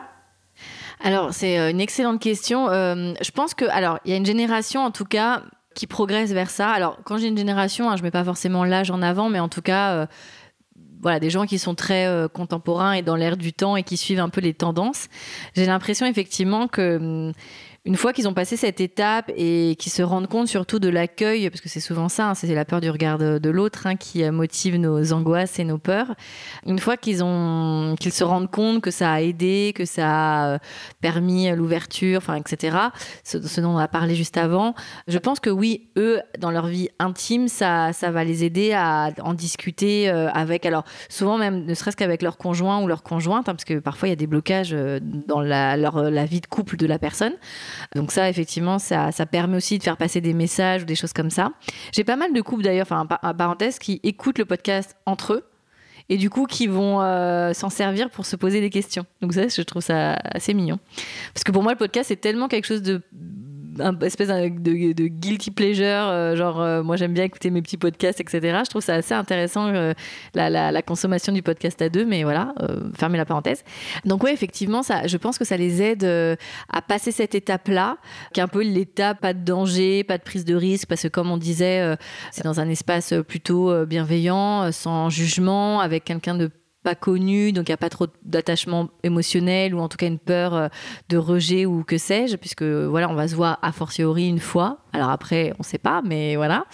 [1.04, 2.70] Alors, c'est euh, une excellente question.
[2.70, 5.42] Euh, je pense que, alors, il y a une génération, en tout cas,
[5.74, 6.70] qui progresse vers ça.
[6.70, 9.48] Alors, quand j'ai une génération, hein, je mets pas forcément l'âge en avant, mais en
[9.48, 10.08] tout cas,
[11.00, 13.96] voilà, des gens qui sont très euh, contemporains et dans l'air du temps et qui
[13.96, 15.08] suivent un peu les tendances.
[15.54, 17.32] J'ai l'impression effectivement que hum,
[17.88, 21.48] une fois qu'ils ont passé cette étape et qu'ils se rendent compte surtout de l'accueil,
[21.48, 24.22] parce que c'est souvent ça, hein, c'est la peur du regard de, l'autre hein, qui
[24.22, 26.14] euh, motive nos angoisses et nos peurs.
[26.66, 30.48] Une fois qu'ils ont, qu'ils se rendent compte que ça a aidé, que ça a
[30.48, 30.58] euh,
[31.00, 32.76] permis l'ouverture, enfin, etc.
[33.24, 34.74] Ce, dont on a parlé juste avant,
[35.06, 39.12] je pense que oui, eux, dans leur vie intime, ça, ça va les aider à
[39.22, 43.48] en discuter euh, avec, alors souvent même, ne serait-ce qu'avec leur conjoint ou leur conjointe,
[43.48, 46.76] hein, parce que parfois il y a des blocages dans leur, la vie de couple
[46.76, 47.32] de la personne.
[47.94, 51.12] Donc ça, effectivement, ça, ça permet aussi de faire passer des messages ou des choses
[51.12, 51.52] comme ça.
[51.92, 55.44] J'ai pas mal de couples d'ailleurs, enfin, parenthèse, qui écoutent le podcast entre eux
[56.08, 59.04] et du coup qui vont euh, s'en servir pour se poser des questions.
[59.20, 60.78] Donc ça, je trouve ça assez mignon.
[61.34, 63.02] Parce que pour moi, le podcast, c'est tellement quelque chose de
[63.80, 68.20] un espèce de, guilty pleasure, euh, genre euh, moi j'aime bien écouter mes petits podcasts,
[68.20, 68.40] etc.
[68.64, 69.92] Je trouve ça assez intéressant euh,
[70.34, 72.54] la, consommation du podcast à deux, mais voilà,
[72.96, 73.64] fermez la parenthèse.
[74.04, 76.04] Donc oui, effectivement, ça, je pense que ça les aide
[76.72, 77.98] à passer cette étape-là,
[78.32, 81.08] qui est un peu l'étape pas de danger, pas de prise de risque, parce que
[81.08, 81.96] comme on disait,
[82.30, 86.50] c'est dans un espace plutôt bienveillant, sans jugement, avec quelqu'un de
[86.94, 90.54] connu, donc il n'y a pas trop d'attachement émotionnel ou en tout cas une peur
[90.54, 90.68] euh,
[91.08, 94.78] de rejet ou que sais-je, puisque voilà, on va se voir a fortiori une fois.
[94.92, 96.64] Alors après, on ne sait pas, mais voilà.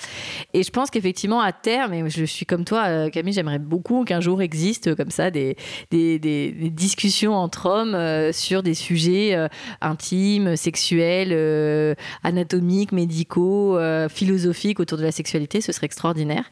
[0.53, 4.05] Et je pense qu'effectivement, à terme, et je suis comme toi, euh, Camille, j'aimerais beaucoup
[4.05, 5.57] qu'un jour existe comme ça des,
[5.91, 9.49] discussions entre hommes euh, sur des sujets euh,
[9.81, 15.61] intimes, sexuels, euh, anatomiques, médicaux, euh, philosophiques autour de la sexualité.
[15.61, 16.45] Ce serait extraordinaire.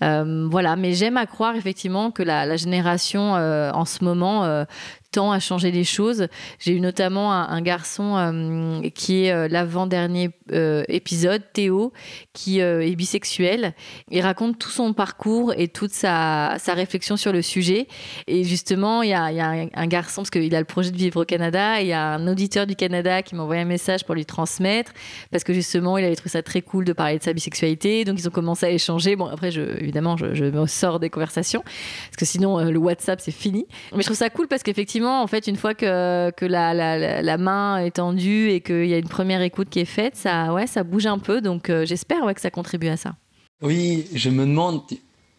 [0.00, 4.64] voilà, mais j'aime à croire effectivement que la génération en ce moment
[5.10, 6.28] tend à changer les choses.
[6.58, 11.92] J'ai eu notamment un, garçon euh, qui est euh, l'avant-dernier euh, épisode, Théo,
[12.32, 13.74] qui est bisexuel.
[14.10, 17.88] Il raconte tout son parcours et toute sa, réflexion sur le sujet.
[18.26, 21.24] Et justement, il y a, un, garçon, parce qu'il a le projet de vivre au
[21.24, 24.24] Canada, il y a un auditeur du Canada qui m'a envoyé un message pour lui
[24.24, 24.92] transmettre,
[25.30, 28.04] parce que justement, il avait trouvé ça très cool de parler de sa bisexualité.
[28.04, 29.16] Donc, ils ont commencé à échanger.
[29.16, 33.30] Bon, après, évidemment, je, je me sors des conversations, parce que sinon, le WhatsApp, c'est
[33.30, 33.66] fini.
[33.92, 37.92] Mais je trouve ça cool parce qu'effectivement, en fait, une fois que, la, main est
[37.92, 41.06] tendue et qu'il y a une première écoute qui est faite, ça, ouais, ça bouge
[41.06, 41.40] un peu.
[41.40, 43.14] Donc, euh, j'espère ouais, que ça contribue à ça.
[43.62, 44.82] Oui, je me demande,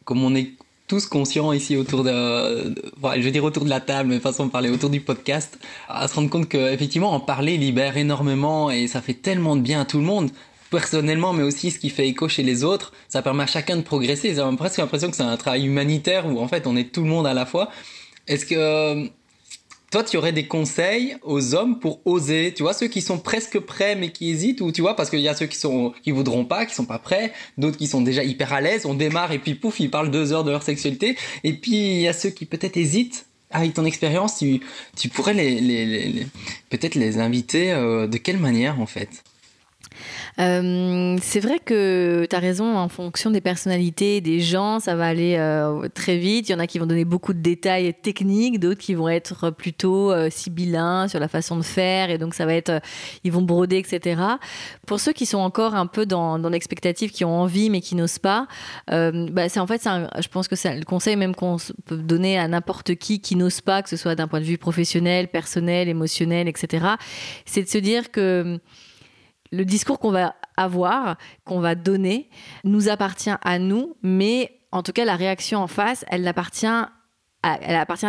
[0.06, 0.52] comme on est
[0.88, 4.46] tous conscients ici autour de, de je veux dire autour de la table, mais façon
[4.46, 8.88] de parler autour du podcast, à se rendre compte qu'effectivement, en parler libère énormément et
[8.88, 10.32] ça fait tellement de bien à tout le monde
[10.70, 12.92] personnellement, mais aussi ce qui fait écho chez les autres.
[13.10, 14.34] Ça permet à chacun de progresser.
[14.34, 17.10] J'ai presque l'impression que c'est un travail humanitaire où en fait on est tout le
[17.10, 17.70] monde à la fois.
[18.28, 19.10] Est-ce que
[19.92, 23.60] toi, tu aurais des conseils aux hommes pour oser, tu vois, ceux qui sont presque
[23.60, 26.12] prêts mais qui hésitent, ou tu vois, parce qu'il y a ceux qui sont, qui
[26.12, 29.34] voudront pas, qui sont pas prêts, d'autres qui sont déjà hyper à l'aise, on démarre
[29.34, 32.14] et puis pouf, ils parlent deux heures de leur sexualité, et puis il y a
[32.14, 33.26] ceux qui peut-être hésitent.
[33.54, 34.62] Avec ton expérience, tu,
[34.96, 36.28] tu pourrais les, les, les,
[36.70, 39.10] peut-être les inviter euh, de quelle manière en fait?
[40.40, 45.08] Euh, c'est vrai que tu as raison, en fonction des personnalités, des gens, ça va
[45.08, 46.50] aller euh, très vite.
[46.50, 49.50] Il y en a qui vont donner beaucoup de détails techniques, d'autres qui vont être
[49.50, 52.82] plutôt euh, sibyllins sur la façon de faire, et donc ça va être,
[53.24, 54.22] ils vont broder, etc.
[54.88, 57.96] Pour ceux qui sont encore un peu dans, dans l'expectative, qui ont envie mais qui
[57.96, 58.48] n'osent pas,
[58.88, 62.48] bah, c'est en fait, je pense que c'est le conseil même qu'on peut donner à
[62.48, 66.48] n'importe qui qui n'ose pas, que ce soit d'un point de vue professionnel, personnel, émotionnel,
[66.48, 66.86] etc.
[67.46, 68.60] C'est de se dire que
[69.52, 72.30] le discours qu'on va avoir, qu'on va donner,
[72.64, 76.68] nous appartient à nous, mais en tout cas, la réaction en face, elle appartient
[77.44, 77.58] à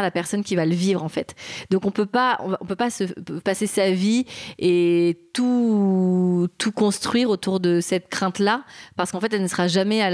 [0.02, 1.34] la personne qui va le vivre en fait.
[1.70, 3.04] Donc on peut pas, on, peut pas se
[3.40, 4.26] passer sa vie
[4.58, 8.62] et tout construire autour de cette crainte là,
[8.96, 10.10] parce qu'en fait elle ne sera jamais à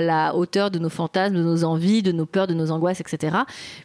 [0.00, 3.36] la hauteur de nos fantasmes, de nos envies, de nos peurs, de nos angoisses, etc.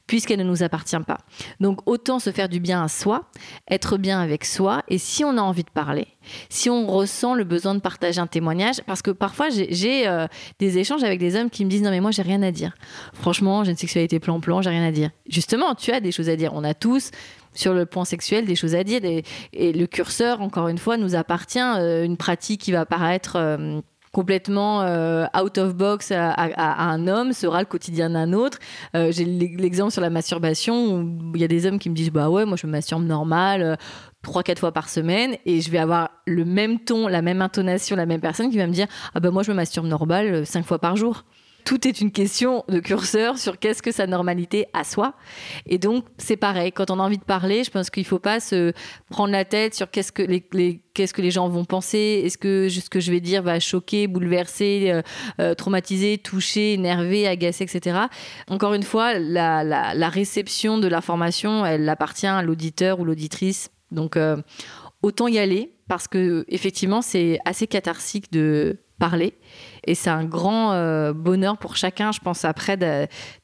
[0.08, 1.18] Puisqu'elle ne nous appartient pas.
[1.60, 3.30] Donc autant se faire du bien à soi,
[3.70, 6.08] être bien avec soi, et si on a envie de parler,
[6.50, 10.28] si on ressent le besoin de partager un témoignage, parce que parfois j'ai euh,
[10.60, 12.74] des échanges avec des hommes qui me disent non mais moi j'ai rien à dire.
[13.14, 15.10] Franchement j'ai une sexualité plan-plan, j'ai rien à dire.
[15.28, 16.52] Justement, tu as des choses à dire.
[16.54, 17.12] On a tous
[17.54, 21.16] sur le point sexuel des choses à dire et, le curseur, encore une fois, nous
[21.16, 21.60] appartient.
[21.60, 23.80] Euh, une pratique qui va paraître euh,
[24.12, 24.82] complètement
[25.36, 28.60] out of box à, un homme sera le quotidien d'un autre.
[28.94, 32.30] J'ai l'exemple sur la masturbation où il y a des hommes qui me disent bah
[32.30, 33.76] ouais moi je me masturbe normal
[34.24, 37.96] trois quatre fois par semaine et je vais avoir le même ton, la même intonation,
[37.96, 40.46] la même personne qui va me dire ah ben moi je me masturbe normal euh,
[40.46, 41.24] cinq fois par jour.
[41.66, 45.14] Tout est une question de curseur sur qu'est-ce que sa normalité à soi.
[45.66, 46.74] Et donc, c'est pareil.
[46.74, 48.74] Quand on a envie de parler, je pense qu'il faut pas se
[49.10, 50.44] prendre la tête sur qu'est-ce que les,
[50.94, 52.22] qu'est-ce que les gens vont penser.
[52.26, 55.02] Est-ce que ce que je vais dire va choquer, bouleverser, euh,
[55.40, 57.98] euh, traumatiser, toucher, énerver, agacer, etc.
[58.50, 64.18] Encore une fois, la, la réception de l'information, elle appartient à l'auditeur ou l'auditrice donc
[64.18, 64.38] euh,
[65.02, 69.34] autant y aller parce que effectivement c'est assez catharsique de parler
[69.86, 72.78] et c'est un grand euh, bonheur pour chacun, je pense après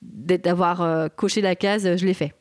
[0.01, 2.33] d'avoir euh, coché la case, je l'ai fait.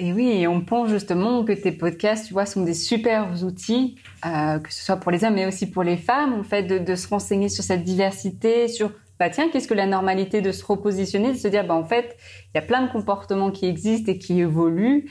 [0.00, 3.94] Et oui, et on pense justement que tes podcasts, tu vois, sont des super outils,
[4.24, 7.06] que ce soit pour les hommes mais aussi pour les femmes, en fait, de, se
[7.06, 11.38] renseigner sur cette diversité, sur bah tiens, qu'est-ce que la normalité de se repositionner, de
[11.38, 12.16] se dire bah en fait,
[12.54, 15.08] il y a plein de comportements qui existent et qui évoluent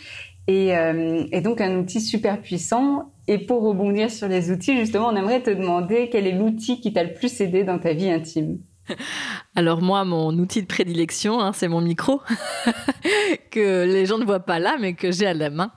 [0.47, 3.13] et, euh, et, donc un outil super puissant.
[3.27, 6.91] Et pour rebondir sur les outils, justement, on aimerait te demander quel est l'outil qui
[6.91, 8.59] t'a le plus aidé dans ta vie intime.
[9.55, 12.19] Alors moi, mon outil de prédilection, hein, c'est mon micro,
[13.51, 15.71] que les gens ne voient pas là, mais que j'ai à la main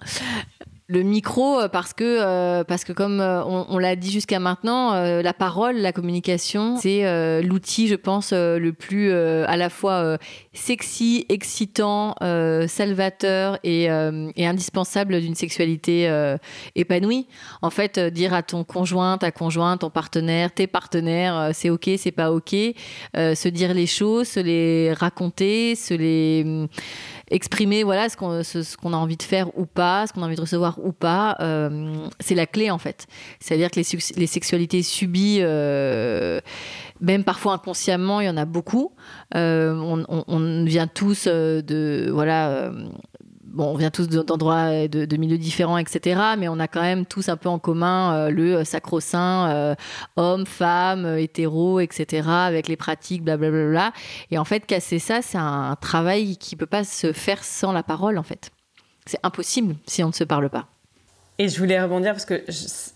[0.88, 4.94] le micro euh, parce que euh, parce que comme euh, on, l'a dit jusqu'à maintenant
[4.94, 10.18] la parole la communication c'est l'outil je pense le plus à la fois
[10.53, 12.14] sexy excitant
[12.68, 16.09] salvateur et, et indispensable d'une sexualité
[16.75, 17.27] épanouie.
[17.62, 22.12] En fait dire à ton conjoint ta conjointe ton partenaire tes partenaires c'est ok c'est
[22.12, 22.55] pas ok
[23.14, 26.68] se dire les choses se les raconter se les
[27.30, 30.36] exprimer voilà ce qu'on ce, a envie de faire ou pas, ce qu'on a envie
[30.36, 33.06] de recevoir ou pas, euh, c'est la clé en fait.
[33.40, 33.86] C'est-à-dire que les,
[34.16, 36.40] les sexualités subies, euh,
[37.00, 38.92] même parfois inconsciemment, il y en a beaucoup.
[39.34, 42.72] Euh, on, on, vient tous de voilà
[43.57, 46.21] bon, on vient tous d'endroits, de, de, milieux différents, etc.
[46.38, 49.75] Mais on a quand même tous un peu en commun euh, le sacro-saint euh,
[50.16, 52.29] homme, femme, euh, hétéro, etc.
[52.29, 53.92] Avec les pratiques, blablabla.
[54.31, 57.83] Et en fait, casser ça, c'est un travail qui peut pas se faire sans la
[57.83, 58.51] parole, en fait.
[59.07, 60.66] C'est impossible si on ne se parle pas.
[61.38, 62.45] Et je voulais rebondir parce que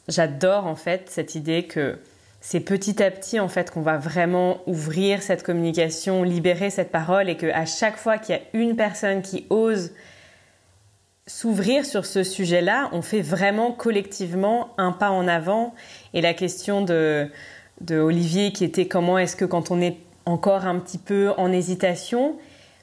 [0.09, 1.99] j'adore en fait cette idée que
[2.40, 7.29] c'est petit à petit en fait qu'on va vraiment ouvrir cette communication, libérer cette parole
[7.29, 9.90] et qu'à chaque fois qu'il y a une personne qui ose
[11.30, 15.74] s'ouvrir sur ce sujet-là, on fait vraiment collectivement un pas en avant.
[16.12, 17.30] Et la question de,
[17.90, 22.36] Olivier qui était comment est-ce que quand on est encore un petit peu en hésitation,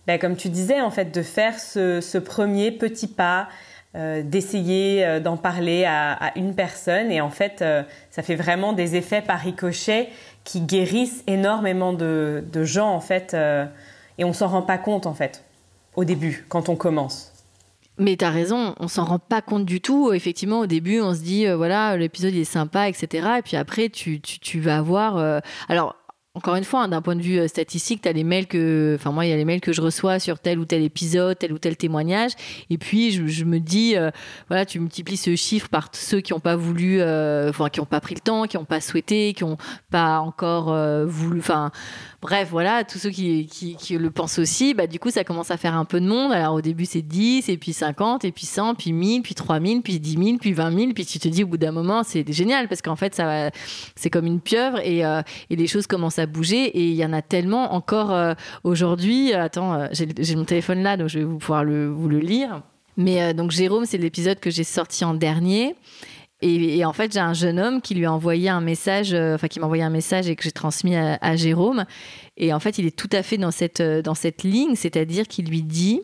[0.07, 3.49] ben comme tu disais, en fait, de faire ce, premier petit pas,
[3.95, 7.11] euh, d'essayer euh, d'en parler à, une personne.
[7.11, 10.09] Et en fait, euh, ça fait vraiment des effets par ricochet
[10.45, 13.35] qui guérissent énormément de, de gens, en fait.
[14.17, 15.43] et on s'en rend pas compte, en fait,
[15.95, 17.36] au début, quand on commence.
[17.99, 20.13] Mais tu as raison, on s'en rend pas compte du tout.
[20.13, 23.27] Effectivement, au début, on se dit, euh, voilà, l'épisode est sympa, etc.
[23.39, 25.17] Et puis après, tu, tu, tu vas avoir.
[25.17, 25.95] Euh, alors,
[26.37, 28.95] encore une fois, hein, d'un point de vue euh, statistique, tu as les mails que.
[28.95, 31.35] Enfin, moi, il y a les mails que je reçois sur tel ou tel épisode,
[31.39, 32.33] tel ou tel témoignage.
[32.69, 34.11] Et puis, je, me dis, euh,
[34.47, 37.87] voilà, tu multiplies ce chiffre par ceux qui n'ont pas voulu, euh, enfin, qui n'ont
[37.87, 39.57] pas pris le temps, qui n'ont pas souhaité, qui n'ont
[39.89, 40.75] pas encore
[41.07, 41.39] voulu.
[41.39, 41.71] Enfin,
[42.19, 43.47] Bref, voilà, tous ceux qui,
[43.91, 46.31] le pensent aussi, bah, du coup, ça commence à faire un peu de monde.
[46.33, 49.83] Alors, au début, c'est 10, et puis 50, et puis 100, puis 1000, puis 3000,
[49.83, 50.91] puis 10 000, puis 20 000.
[50.93, 53.51] Puis tu te dis, au bout d'un moment, c'est génial, parce qu'en fait, ça
[53.95, 55.03] c'est comme une pieuvre, et,
[55.49, 56.65] les choses commencent à bouger.
[56.65, 59.33] Et il y en a tellement encore euh, aujourd'hui.
[59.33, 62.61] Attends, euh, j'ai mon téléphone là, donc je vais vous pouvoir le, vous le lire.
[62.95, 65.75] Mais donc, Jérôme, c'est l'épisode que j'ai sorti en dernier.
[66.41, 69.47] Et, en fait, j'ai un jeune homme qui lui a envoyé un message, euh, enfin
[69.47, 71.85] qui m'a envoyé un message et que j'ai transmis à, Jérôme.
[72.37, 75.27] Et en fait, il est tout à fait dans cette, euh, dans cette ligne, c'est-à-dire
[75.27, 76.01] qu'il lui dit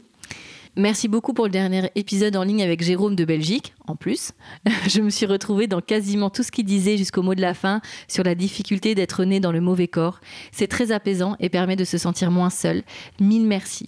[0.76, 4.32] Merci beaucoup pour le dernier épisode en ligne avec Jérôme de Belgique, en plus.
[4.88, 7.80] Je me suis retrouvée dans quasiment tout ce qu'il disait jusqu'au mot de la fin
[8.08, 10.20] sur la difficulté d'être né dans le mauvais corps.
[10.52, 12.82] C'est très apaisant et permet de se sentir moins seul.
[13.20, 13.88] Mille merci.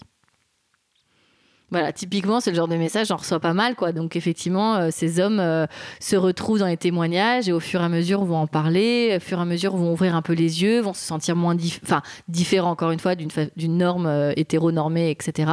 [1.71, 3.91] Voilà, typiquement, c'est le genre de message, j'en reçois pas mal, quoi.
[3.91, 5.65] Donc, effectivement, euh, ces hommes euh,
[5.99, 9.19] se retrouvent dans les témoignages et au fur et à mesure vont en parler, au
[9.19, 12.03] fur et à mesure vont ouvrir un peu les yeux, vont se sentir moins enfin,
[12.27, 15.51] différents, encore une fois, d'une norme euh, hétéronormée, etc.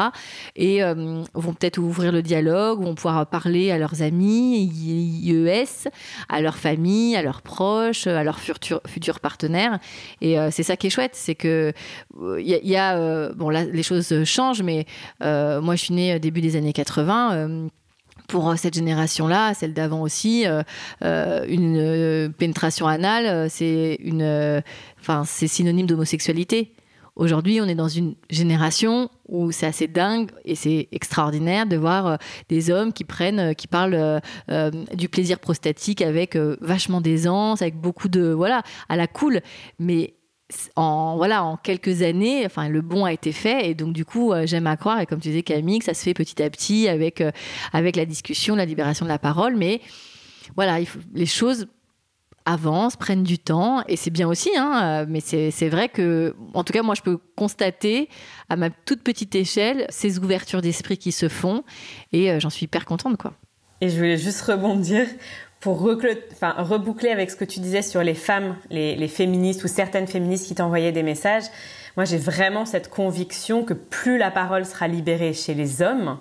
[0.54, 5.88] Et vont peut-être ouvrir le dialogue, vont pouvoir parler à leurs amis, IES,
[6.28, 9.78] à leur famille, à leurs proches, à leurs futurs, partenaires.
[10.20, 11.72] Et c'est ça qui est chouette, c'est que
[12.20, 14.86] il y, a, bon, là, les choses changent, mais
[15.20, 17.68] moi, je suis née euh, début des années 80 euh,
[18.28, 20.44] pour euh, cette génération-là, celle d'avant aussi,
[21.00, 24.62] une pénétration anale, c'est une,
[25.24, 26.72] c'est synonyme d'homosexualité.
[27.14, 32.16] Aujourd'hui, on est dans une génération où c'est assez dingue et c'est extraordinaire de voir
[32.48, 34.22] des hommes qui prennent, qui parlent
[34.94, 39.42] du plaisir prostatique avec vachement d'aisance, avec beaucoup de voilà à la cool.
[39.78, 40.14] Mais
[40.76, 43.70] en voilà en quelques années enfin le bon a été fait.
[43.70, 46.02] Et donc du coup euh, j'aime à croire et comme tu disais Camille ça se
[46.02, 47.30] fait petit à petit avec euh,
[47.72, 49.56] avec la discussion la libération de la parole.
[49.56, 49.80] Mais
[50.56, 50.78] voilà
[51.14, 51.66] les choses
[52.44, 56.64] avancent prennent du temps et c'est bien aussi hein, euh, mais c'est vrai que en
[56.64, 58.08] tout cas moi je peux constater
[58.48, 61.62] à ma toute petite échelle ces ouvertures d'esprit qui se font
[62.12, 63.34] et j'en suis hyper contente quoi.
[63.80, 65.06] Et je voulais juste rebondir
[65.62, 70.48] pour reboucler avec ce que tu disais sur les femmes, les, féministes ou certaines féministes
[70.48, 71.44] qui t'envoyaient des messages,
[71.96, 76.18] moi j'ai vraiment cette conviction que plus la parole sera libérée chez les hommes,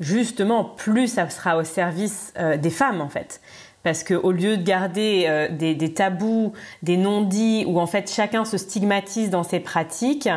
[0.00, 3.40] justement plus ça sera au service euh, des femmes en fait.
[3.84, 8.56] Parce qu'au lieu de garder euh, des, tabous, des non-dits, où en fait chacun se
[8.56, 10.28] stigmatise dans ses pratiques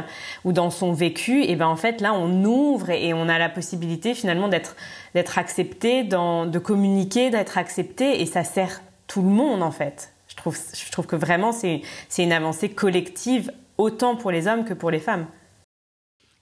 [0.44, 3.50] ou dans son vécu, et ben en fait là on ouvre et, on a la
[3.50, 4.76] possibilité finalement d'être
[5.16, 10.12] d'être accepté, de communiquer, d'être accepté, et ça sert tout le monde en fait.
[10.28, 11.82] Je trouve, je trouve que vraiment c'est
[12.18, 15.26] une avancée collective autant pour les hommes que pour les femmes.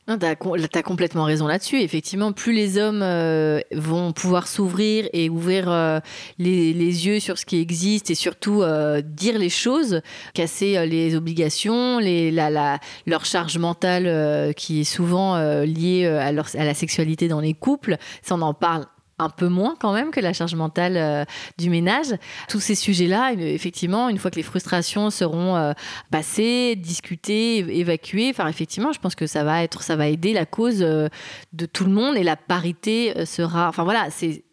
[0.08, 1.82] Tu as, complètement raison là-dessus.
[1.82, 5.99] Effectivement, plus les hommes euh, vont pouvoir s'ouvrir et ouvrir euh,
[6.38, 10.01] les, yeux sur ce qui existe et surtout euh, dire les choses,
[10.36, 16.32] casser les obligations, les, la, leur charge mentale qui est souvent liée à, à
[16.66, 18.86] la sexualité dans les couples, ça on en parle
[19.18, 21.26] un peu moins quand même que la charge mentale euh,
[21.57, 22.07] du ménage.
[22.49, 25.74] Tous ces sujets-là, effectivement, une fois que les frustrations seront euh,
[26.11, 30.45] passées, discutées, évacuées, enfin effectivement, je pense que ça va être, ça va aider la
[30.45, 31.07] cause euh,
[31.53, 34.43] de tout le monde et la parité sera, enfin voilà, c'est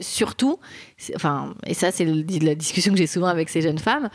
[0.00, 0.58] surtout,
[1.14, 4.08] enfin, et ça c'est la discussion que j'ai souvent avec ces jeunes femmes,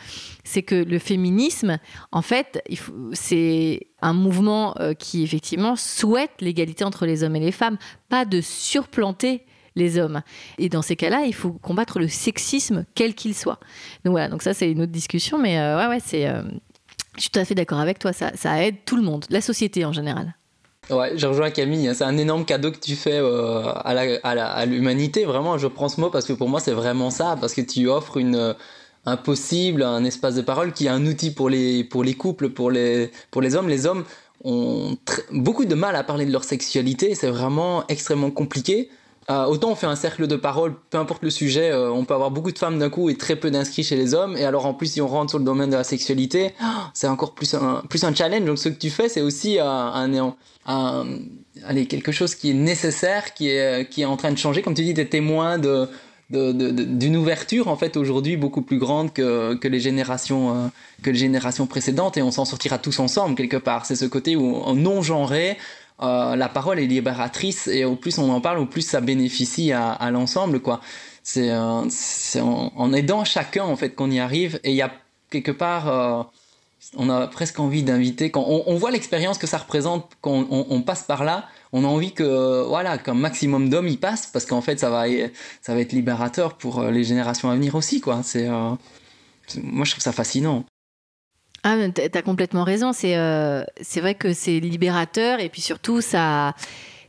[0.44, 1.78] c'est que le féminisme,
[2.12, 2.62] en fait,
[3.12, 7.78] c'est un mouvement qui effectivement souhaite l'égalité entre les hommes et les femmes,
[8.10, 9.46] pas de surplanter
[9.76, 10.22] les hommes.
[10.58, 13.60] Et dans ces cas-là, il faut combattre le sexisme, quel qu'il soit.
[14.04, 16.26] Donc voilà, donc ça c'est une autre discussion, mais euh, ouais, ouais, c'est.
[16.28, 16.42] Euh,
[17.16, 19.40] je suis tout à fait d'accord avec toi, ça, ça aide tout le monde, la
[19.40, 20.34] société en général.
[20.90, 21.94] Ouais, je rejoins Camille, hein.
[21.94, 26.10] c'est un énorme cadeau que tu fais euh, à l'humanité, vraiment, je prends ce mot
[26.10, 28.54] parce que pour moi c'est vraiment ça, parce que tu offres une,
[29.06, 32.50] un possible, un espace de parole qui est un outil pour les, pour les couples,
[32.50, 33.68] pour les, pour les hommes.
[33.68, 34.04] Les hommes
[34.44, 34.96] ont
[35.32, 38.90] beaucoup de mal à parler de leur sexualité, c'est vraiment extrêmement compliqué.
[39.28, 42.14] Euh, autant on fait un cercle de parole, peu importe le sujet, euh, on peut
[42.14, 44.36] avoir beaucoup de femmes d'un coup et très peu d'inscrits chez les hommes.
[44.36, 46.54] Et alors en plus, si on rentre sur le domaine de la sexualité,
[46.94, 48.44] c'est encore plus un, plus un challenge.
[48.44, 50.34] Donc ce que tu fais, c'est aussi euh, un,
[50.66, 51.06] un,
[51.64, 54.62] allez, quelque chose qui est nécessaire, qui est, qui est en train de changer.
[54.62, 55.88] Comme tu dis, tu es témoin de,
[56.30, 60.72] d'une ouverture en fait aujourd'hui beaucoup plus grande que, que les générations
[61.04, 64.34] que les générations précédentes et on s'en sortira tous ensemble quelque part c'est ce côté
[64.34, 65.56] où non genré
[66.02, 69.72] euh, la parole est libératrice et au plus on en parle, au plus ça bénéficie
[69.72, 70.80] à, l'ensemble, quoi.
[71.22, 71.82] C'est euh,
[72.40, 74.92] en, aidant chacun en fait qu'on y arrive et il y a
[75.30, 76.22] quelque part euh,
[76.96, 81.02] on a presque envie d'inviter, quand on, voit l'expérience que ça représente, quand on, passe
[81.02, 84.78] par là, on a envie que, voilà, qu'un maximum d'hommes y passent, parce qu'en fait,
[84.78, 85.04] ça va,
[85.62, 88.20] ça va être libérateur pour les générations à venir aussi, quoi.
[88.22, 90.64] C'est, moi, je trouve ça fascinant.
[91.68, 92.92] Ah, t'as complètement raison.
[93.02, 96.54] Euh, c'est vrai que c'est libérateur, et puis surtout, ça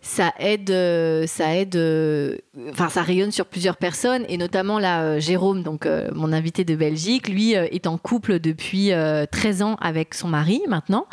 [0.08, 2.38] ça aide, euh, ça aide, euh,
[2.70, 6.76] enfin ça rayonne sur plusieurs personnes et notamment là euh, Jérôme, donc mon invité de
[6.76, 8.92] Belgique, lui est en couple depuis
[9.32, 11.08] 13 ans avec son mari maintenant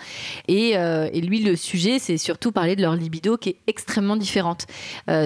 [0.46, 0.76] et,
[1.20, 4.66] lui le sujet c'est surtout parler de leur libido qui est extrêmement différente.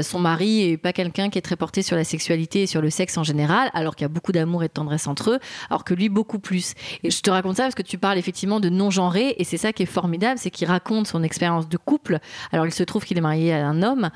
[0.02, 2.88] son mari est pas quelqu'un qui est très porté sur la sexualité et sur le
[2.88, 5.38] sexe en général, alors qu'il y a beaucoup d'amour et de tendresse entre eux,
[5.68, 6.74] alors que lui beaucoup plus.
[7.02, 9.58] Et je te raconte ça parce que tu parles effectivement de non genré et c'est
[9.58, 12.18] ça qui est formidable, c'est qu'il raconte son expérience de couple.
[12.52, 14.10] Alors il se trouve qu'il est marié un homme.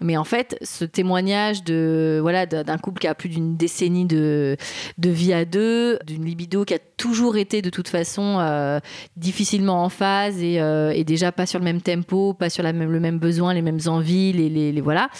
[0.00, 4.56] Mais en fait, ce témoignage de voilà d'un couple qui a plus d'une décennie de,
[4.96, 8.80] de vie à deux, d'une libido qui a toujours été de toute façon euh,
[9.16, 13.18] difficilement en phase et, euh, déjà pas sur le même tempo, pas sur le même
[13.18, 15.10] besoin, les mêmes envies, les, les, voilà.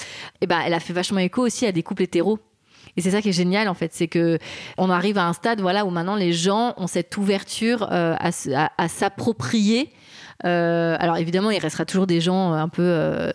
[0.40, 2.38] Et ben, elle a fait vachement écho aussi à des couples hétéros.
[2.96, 4.38] Et c'est ça qui est génial en fait, c'est que
[4.76, 8.30] on arrive à un stade voilà où maintenant les gens ont cette ouverture euh, à,
[8.76, 9.90] à s'approprier
[10.44, 13.30] euh, alors évidemment, il restera toujours des gens un peu euh,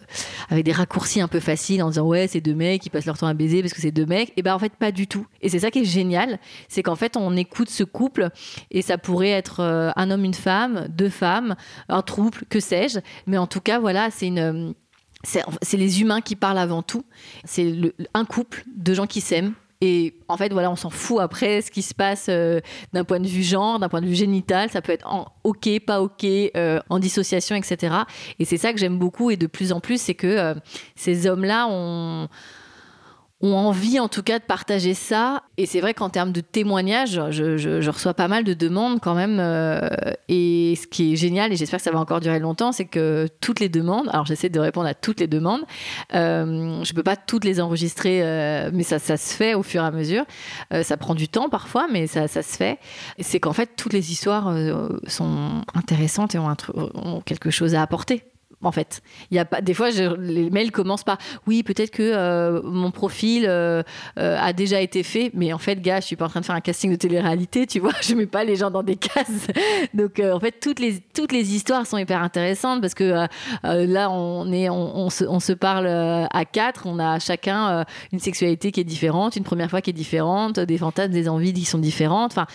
[0.50, 3.18] avec des raccourcis un peu faciles en disant ouais, c'est deux mecs qui passent leur
[3.18, 4.34] temps à baiser parce que c'est deux mecs.
[4.38, 5.28] Et ben en fait, pas du tout.
[5.42, 8.30] Et c'est ça qui est génial, c'est qu'en fait, on écoute ce couple
[8.72, 11.56] et ça pourrait être euh, un homme, une femme, deux femmes,
[11.90, 13.00] un trouble, que sais-je.
[13.28, 14.74] Mais en tout cas, voilà, c'est une
[15.24, 17.04] c'est les humains qui parlent avant tout.
[17.46, 17.74] C'est
[18.14, 19.54] un couple de gens qui s'aiment,
[19.86, 22.60] et en fait, voilà, on s'en fout après ce qui se passe euh,
[22.94, 24.70] d'un point de vue genre, d'un point de vue génital.
[24.72, 27.96] Ça peut être en OK, pas OK, euh, en dissociation, etc.
[28.40, 29.30] Et c'est ça que j'aime beaucoup.
[29.30, 30.56] Et de plus en plus, c'est que euh,
[30.96, 32.28] ces hommes-là ont
[33.46, 35.44] ont envie en tout cas de partager ça.
[35.58, 39.38] Et c'est vrai qu'en termes de témoignages, je, reçois pas mal de demandes quand même.
[39.40, 39.88] Euh,
[40.28, 43.28] et ce qui est génial, et j'espère que ça va encore durer longtemps, c'est que
[43.42, 45.62] toutes les demandes, alors j'essaie de répondre à toutes les demandes,
[46.14, 49.84] euh, je peux pas toutes les enregistrer, euh, mais ça, ça se fait au fur
[49.84, 50.26] et à mesure.
[50.74, 52.80] Euh, ça prend du temps parfois, mais ça, ça se fait.
[53.20, 54.56] C'est qu'en fait, toutes les histoires
[55.08, 56.54] sont intéressantes et ont,
[56.96, 58.24] ont quelque chose à apporter
[58.64, 59.02] en fait.
[59.32, 62.92] Il y a pas, des fois, les mails commencent par oui, peut-être que euh, mon
[62.92, 63.84] profil euh,
[64.18, 66.46] euh, a déjà été fait, mais en fait, gars, je suis pas en train de
[66.46, 69.48] faire un casting de télé-réalité, tu vois, je mets pas les gens dans des cases.
[69.94, 73.28] Donc, en fait, toutes les, toutes les histoires sont hyper intéressantes parce que
[73.64, 78.72] là, on, est, on, se, on, se, parle à quatre, on a chacun une sexualité
[78.72, 81.78] qui est différente, une première fois qui est différente, des fantasmes, des envies qui sont
[81.78, 82.32] différentes.
[82.32, 82.48] Enfin,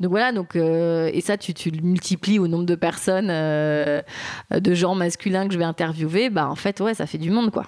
[0.00, 4.02] donc voilà, donc, euh, et ça, tu, le multiplies au nombre de personnes, euh,
[4.50, 7.50] de gens masculins que je vais interviewer, bah en fait, ouais, ça fait du monde,
[7.50, 7.66] quoi.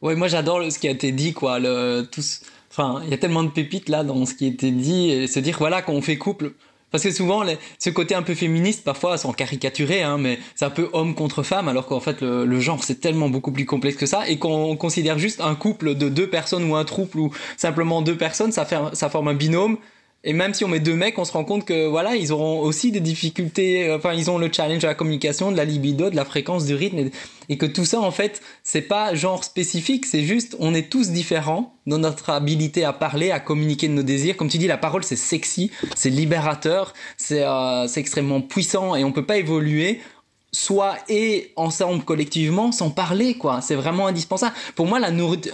[0.00, 1.58] Ouais, moi j'adore ce qui a été dit, quoi.
[1.58, 4.70] Le, tous, enfin, il y a tellement de pépites là dans ce qui a été
[4.70, 6.52] dit, et se dire, voilà, quand on fait couple,
[6.90, 7.44] parce que souvent,
[7.78, 11.42] ce côté un peu féministe, parfois, sans caricaturer, hein, mais c'est un peu homme contre
[11.42, 14.76] femme, alors qu'en fait, le, genre, c'est tellement beaucoup plus complexe que ça, et qu'on
[14.76, 18.64] considère juste un couple de deux personnes ou un trouble ou simplement deux personnes, ça
[18.64, 19.76] forme un binôme,
[20.24, 22.58] et même si on met deux mecs, on se rend compte que voilà, ils auront
[22.60, 23.92] aussi des difficultés.
[23.92, 26.74] Enfin, ils ont le challenge de la communication, de la libido, de la fréquence, du
[26.74, 27.10] rythme,
[27.48, 30.06] et, que tout ça, en fait, c'est pas genre spécifique.
[30.06, 34.02] C'est juste, on est tous différents dans notre habilité à parler, à communiquer de nos
[34.02, 34.36] désirs.
[34.36, 39.12] Comme tu dis, la parole, c'est sexy, c'est libérateur, c'est euh, extrêmement puissant, et on
[39.12, 40.00] peut pas évoluer
[40.52, 43.60] soit et ensemble collectivement sans parler quoi.
[43.60, 44.54] C'est vraiment indispensable.
[44.74, 45.10] Pour moi la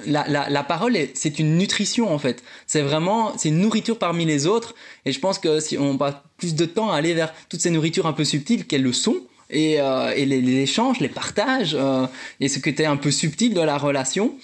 [0.07, 2.43] la, la, parole c'est une nutrition en fait.
[2.67, 4.75] C'est vraiment c'est une nourriture parmi les autres.
[5.05, 7.71] Et je pense que si on passe plus de temps à aller vers toutes ces
[7.71, 9.17] nourritures un peu subtiles qu'elles le sont
[9.51, 12.07] et, euh, et les, échanges les partages euh,
[12.41, 14.35] et ce côté un peu subtil de la relation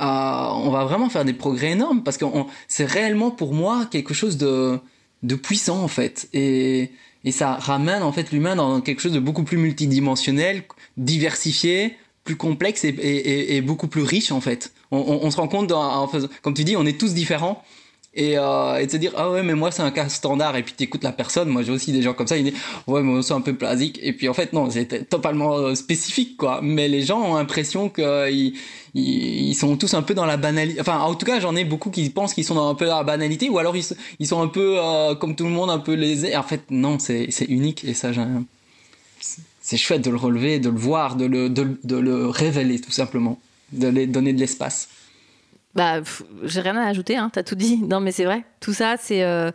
[0.00, 2.24] euh, on va vraiment faire des progrès énormes parce que
[2.66, 4.78] c'est réellement pour moi quelque chose de
[5.22, 6.28] de puissant en fait.
[6.32, 6.90] Et
[7.24, 10.62] et ça ramène en fait l'humain dans quelque chose de beaucoup plus multidimensionnel,
[10.96, 14.72] diversifié, plus complexe et, beaucoup plus riche en fait.
[14.90, 15.72] On, se rend compte,
[16.42, 17.62] comme tu dis, on est tous différents.
[18.16, 20.72] Euh, et, de se dire ah ouais mais moi c'est un cas standard et puis
[20.72, 23.34] t'écoutes la personne moi j'ai aussi des gens comme ça ils disent ouais mais c'est
[23.34, 27.02] un peu plasique et puis en fait non c'est totalement euh, spécifique quoi mais les
[27.02, 28.54] gens ont l'impression qu'ils
[28.94, 30.80] ils, sont tous un peu dans la banalité.
[30.80, 33.04] Enfin, en tout cas, j'en ai beaucoup qui pensent qu'ils sont un peu dans la
[33.04, 33.84] banalité, ou alors ils,
[34.18, 36.36] ils sont un peu euh, comme tout le monde, un peu lésés.
[36.36, 38.10] En fait, non, c'est unique et ça,
[39.60, 43.38] c'est chouette de le relever, de le voir, de le, de, le révéler tout simplement,
[43.72, 44.88] de lui donner de l'espace.
[45.78, 46.00] Bah,
[46.42, 47.78] j'ai rien à ajouter, hein, t'as tout dit.
[47.88, 49.22] Non, mais c'est vrai, tout ça, c'est.
[49.22, 49.52] Euh,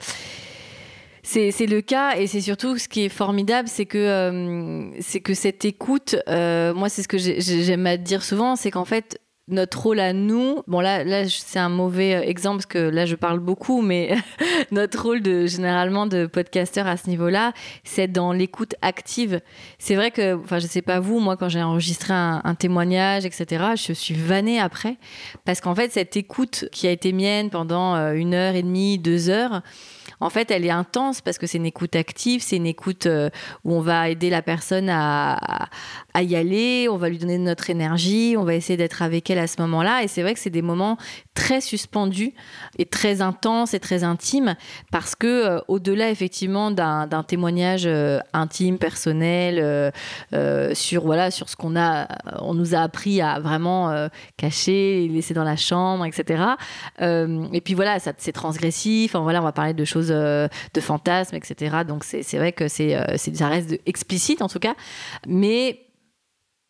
[1.21, 5.33] c'est le cas et c'est surtout ce qui est formidable, c'est que euh, c'est que
[5.33, 9.19] cette écoute, moi c'est ce que j'aime à dire souvent, c'est qu'en fait
[9.49, 13.05] notre rôle à nous, bon là, là c'est un mauvais euh, exemple parce que là
[13.05, 14.15] je parle beaucoup, mais
[14.71, 17.51] notre rôle de généralement de podcasteur à ce niveau-là,
[17.83, 19.41] c'est dans l'écoute active.
[19.79, 23.25] C'est vrai que, enfin je sais pas vous, moi quand j'ai enregistré un, un, témoignage,
[23.25, 24.95] etc., je suis vannée après
[25.43, 28.97] parce qu'en fait cette écoute qui a été mienne pendant euh, une heure et demie,
[28.97, 29.61] deux heures,
[30.19, 33.29] en fait, elle est intense parce que c'est une écoute active, c'est une écoute euh,
[33.63, 35.69] où on va aider la personne à,
[36.15, 39.39] y aller, on va lui donner de notre énergie, on va essayer d'être avec elle
[39.39, 40.03] à ce moment-là.
[40.03, 40.97] Et c'est vrai que c'est des moments
[41.33, 42.33] très suspendus
[42.77, 44.55] et très intenses et très intimes
[44.91, 49.91] parce que euh, au-delà effectivement d'un témoignage euh, intime, personnel
[50.73, 51.73] sur voilà sur ce qu'on
[52.39, 54.07] on nous a appris à vraiment
[54.37, 56.43] cacher, laisser dans la chambre, etc.
[56.99, 59.15] et puis voilà, c'est transgressif.
[59.15, 61.77] Enfin, voilà, on va parler de choses euh, de fantasmes, etc.
[61.87, 64.75] Donc c'est vrai que c'est euh, ça reste explicite en tout cas,
[65.27, 65.79] mais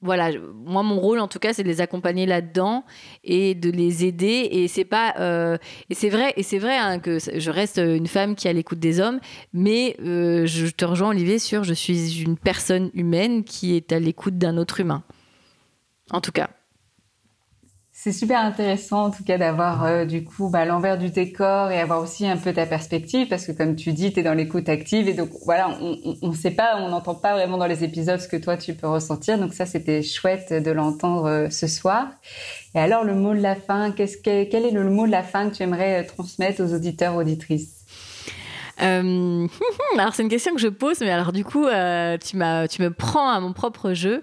[0.01, 2.83] voilà, moi mon rôle en tout cas c'est de les accompagner là-dedans
[3.23, 5.57] et de les aider et c'est pas euh,
[5.89, 8.79] et c'est vrai et c'est vrai hein, que je reste une femme qui a l'écoute
[8.79, 9.19] des hommes,
[9.53, 14.37] mais je te rejoins Olivier sur je suis une personne humaine qui est à l'écoute
[14.37, 15.03] d'un autre humain.
[16.11, 16.49] En tout cas.
[18.03, 21.79] C'est super intéressant en tout cas d'avoir euh, du coup bah, l'envers du décor et
[21.79, 24.67] avoir aussi un peu ta perspective parce que comme tu dis, tu es dans l'écoute
[24.67, 25.69] active et donc voilà,
[26.21, 28.73] on ne sait pas, on n'entend pas vraiment dans les épisodes ce que toi tu
[28.73, 29.39] peux ressentir.
[29.39, 32.09] Donc ça, c'était chouette de l'entendre euh, ce soir.
[32.75, 35.23] Et alors le mot de la fin, qu'est-ce que, quel est le mot de la
[35.23, 37.82] fin que tu aimerais euh, transmettre aux auditeurs, auditrices?
[38.81, 39.47] Euh,
[39.97, 43.29] alors c'est une question que je pose, mais alors du coup, euh, tu, me prends
[43.29, 44.21] à mon propre jeu.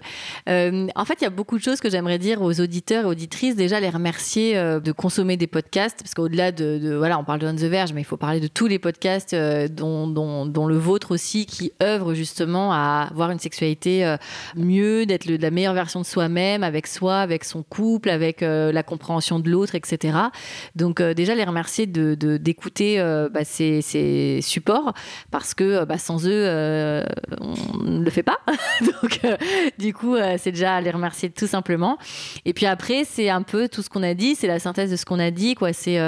[0.49, 3.07] Euh, en fait, il y a beaucoup de choses que j'aimerais dire aux auditeurs et
[3.07, 3.55] auditrices.
[3.55, 7.55] Déjà, les remercier de consommer des podcasts, parce qu'au-delà de, voilà, on parle de On
[7.55, 11.71] the Verge, mais il faut parler de tous les podcasts, dont, le vôtre aussi, qui
[11.81, 14.15] œuvrent justement à avoir une sexualité
[14.55, 19.39] mieux, d'être la meilleure version de soi-même, avec soi, avec son couple, avec la compréhension
[19.39, 20.17] de l'autre, etc.
[20.75, 22.97] Donc déjà, les remercier de, d'écouter
[23.31, 24.93] bah, ces support
[25.29, 27.03] parce que euh, bah, sans eux, euh,
[27.39, 28.39] on ne le fait pas.
[28.81, 29.37] Donc, euh,
[29.77, 31.97] du coup, c'est déjà à les remercier tout simplement.
[32.45, 34.95] Et puis après, c'est un peu tout ce qu'on a dit, c'est la synthèse de
[34.95, 35.73] ce qu'on a dit, quoi.
[35.73, 35.99] C'est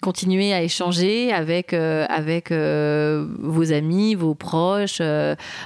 [0.00, 5.00] continuer à échanger avec, avec vos amis, vos proches,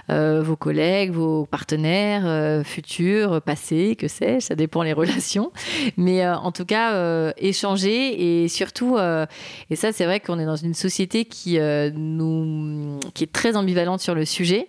[0.08, 5.52] vos collègues, vos partenaires futurs, passés, que sais-je, ça dépend les relations.
[5.96, 10.74] Mais en tout cas, échanger et surtout, et ça, c'est vrai qu'on est dans une
[10.74, 11.58] société qui
[13.14, 14.68] qui est très ambivalente sur le sujet,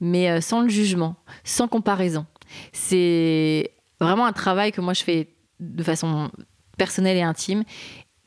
[0.00, 2.26] mais euh, sans le jugement, sans comparaison.
[2.72, 5.28] C'est vraiment un travail que moi je fais
[5.60, 6.30] de façon
[6.76, 7.64] personnelle et intime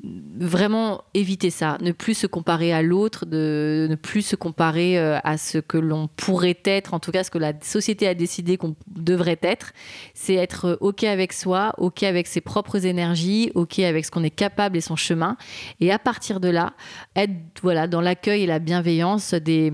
[0.03, 5.17] vraiment éviter ça, ne plus se comparer à l'autre, de ne plus se comparer euh,
[5.23, 8.57] à ce que l'on pourrait être, en tout cas ce que la société a décidé
[8.57, 9.71] qu'on devrait être,
[10.13, 14.23] c'est être euh, OK avec soi, OK avec ses propres énergies, OK avec ce qu'on
[14.23, 15.37] est capable et son chemin,
[15.79, 16.73] et à partir de là,
[17.15, 17.31] être
[17.61, 19.71] voilà, dans l'accueil et la bienveillance des,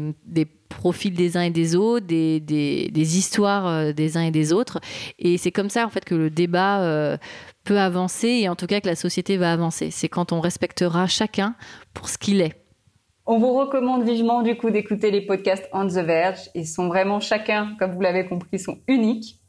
[0.70, 4.80] profils des uns et des autres, des, histoires euh, des uns et des autres.
[5.20, 7.18] Et c'est comme ça, en fait, que le débat
[7.64, 9.92] peut avancer et en tout cas que la société va avancer.
[9.92, 11.56] C'est quand on respectera chacun
[11.94, 12.62] pour ce qu'il est.
[13.26, 16.50] On vous recommande vivement du coup d'écouter les podcasts On the Verge.
[16.56, 19.40] Ils sont vraiment chacun, comme vous l'avez compris, sont uniques.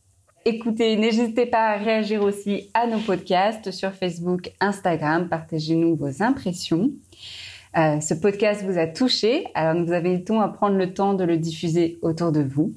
[0.45, 5.29] Écoutez, n'hésitez pas à réagir aussi à nos podcasts sur Facebook, Instagram.
[5.29, 6.91] Partagez-nous vos impressions.
[7.77, 11.25] Euh, ce podcast vous a touché, alors nous vous invitons à prendre le temps de
[11.25, 12.75] le diffuser autour de vous?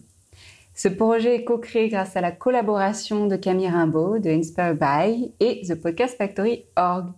[0.78, 5.62] Ce projet est co-créé grâce à la collaboration de Camille Rimbaud de Inspire By et
[5.66, 7.14] The Podcast Factory Org.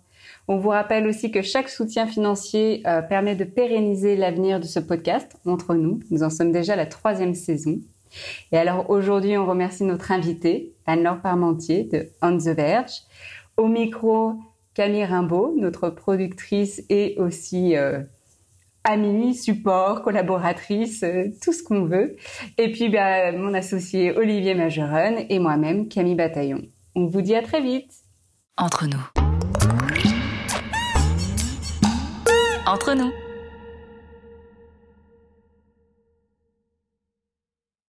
[0.48, 4.80] On vous rappelle aussi que chaque soutien financier euh, permet de pérenniser l'avenir de ce
[4.80, 6.00] podcast entre nous.
[6.12, 7.80] Nous en sommes déjà à la troisième saison.
[8.52, 13.02] Et alors aujourd'hui, on remercie notre invitée, Anne-Laure Parmentier de On the Verge.
[13.58, 14.36] Au micro,
[14.76, 18.04] Camille Rimbaud, notre productrice et aussi euh,
[18.88, 22.16] amie, support, collaboratrice, euh, tout ce qu'on veut.
[22.58, 26.62] Et puis bah, mon associé Olivier Majeron et moi-même Camille Bataillon.
[26.96, 27.92] On vous dit à très vite.
[28.58, 29.04] Entre nous.
[32.66, 33.12] Entre nous.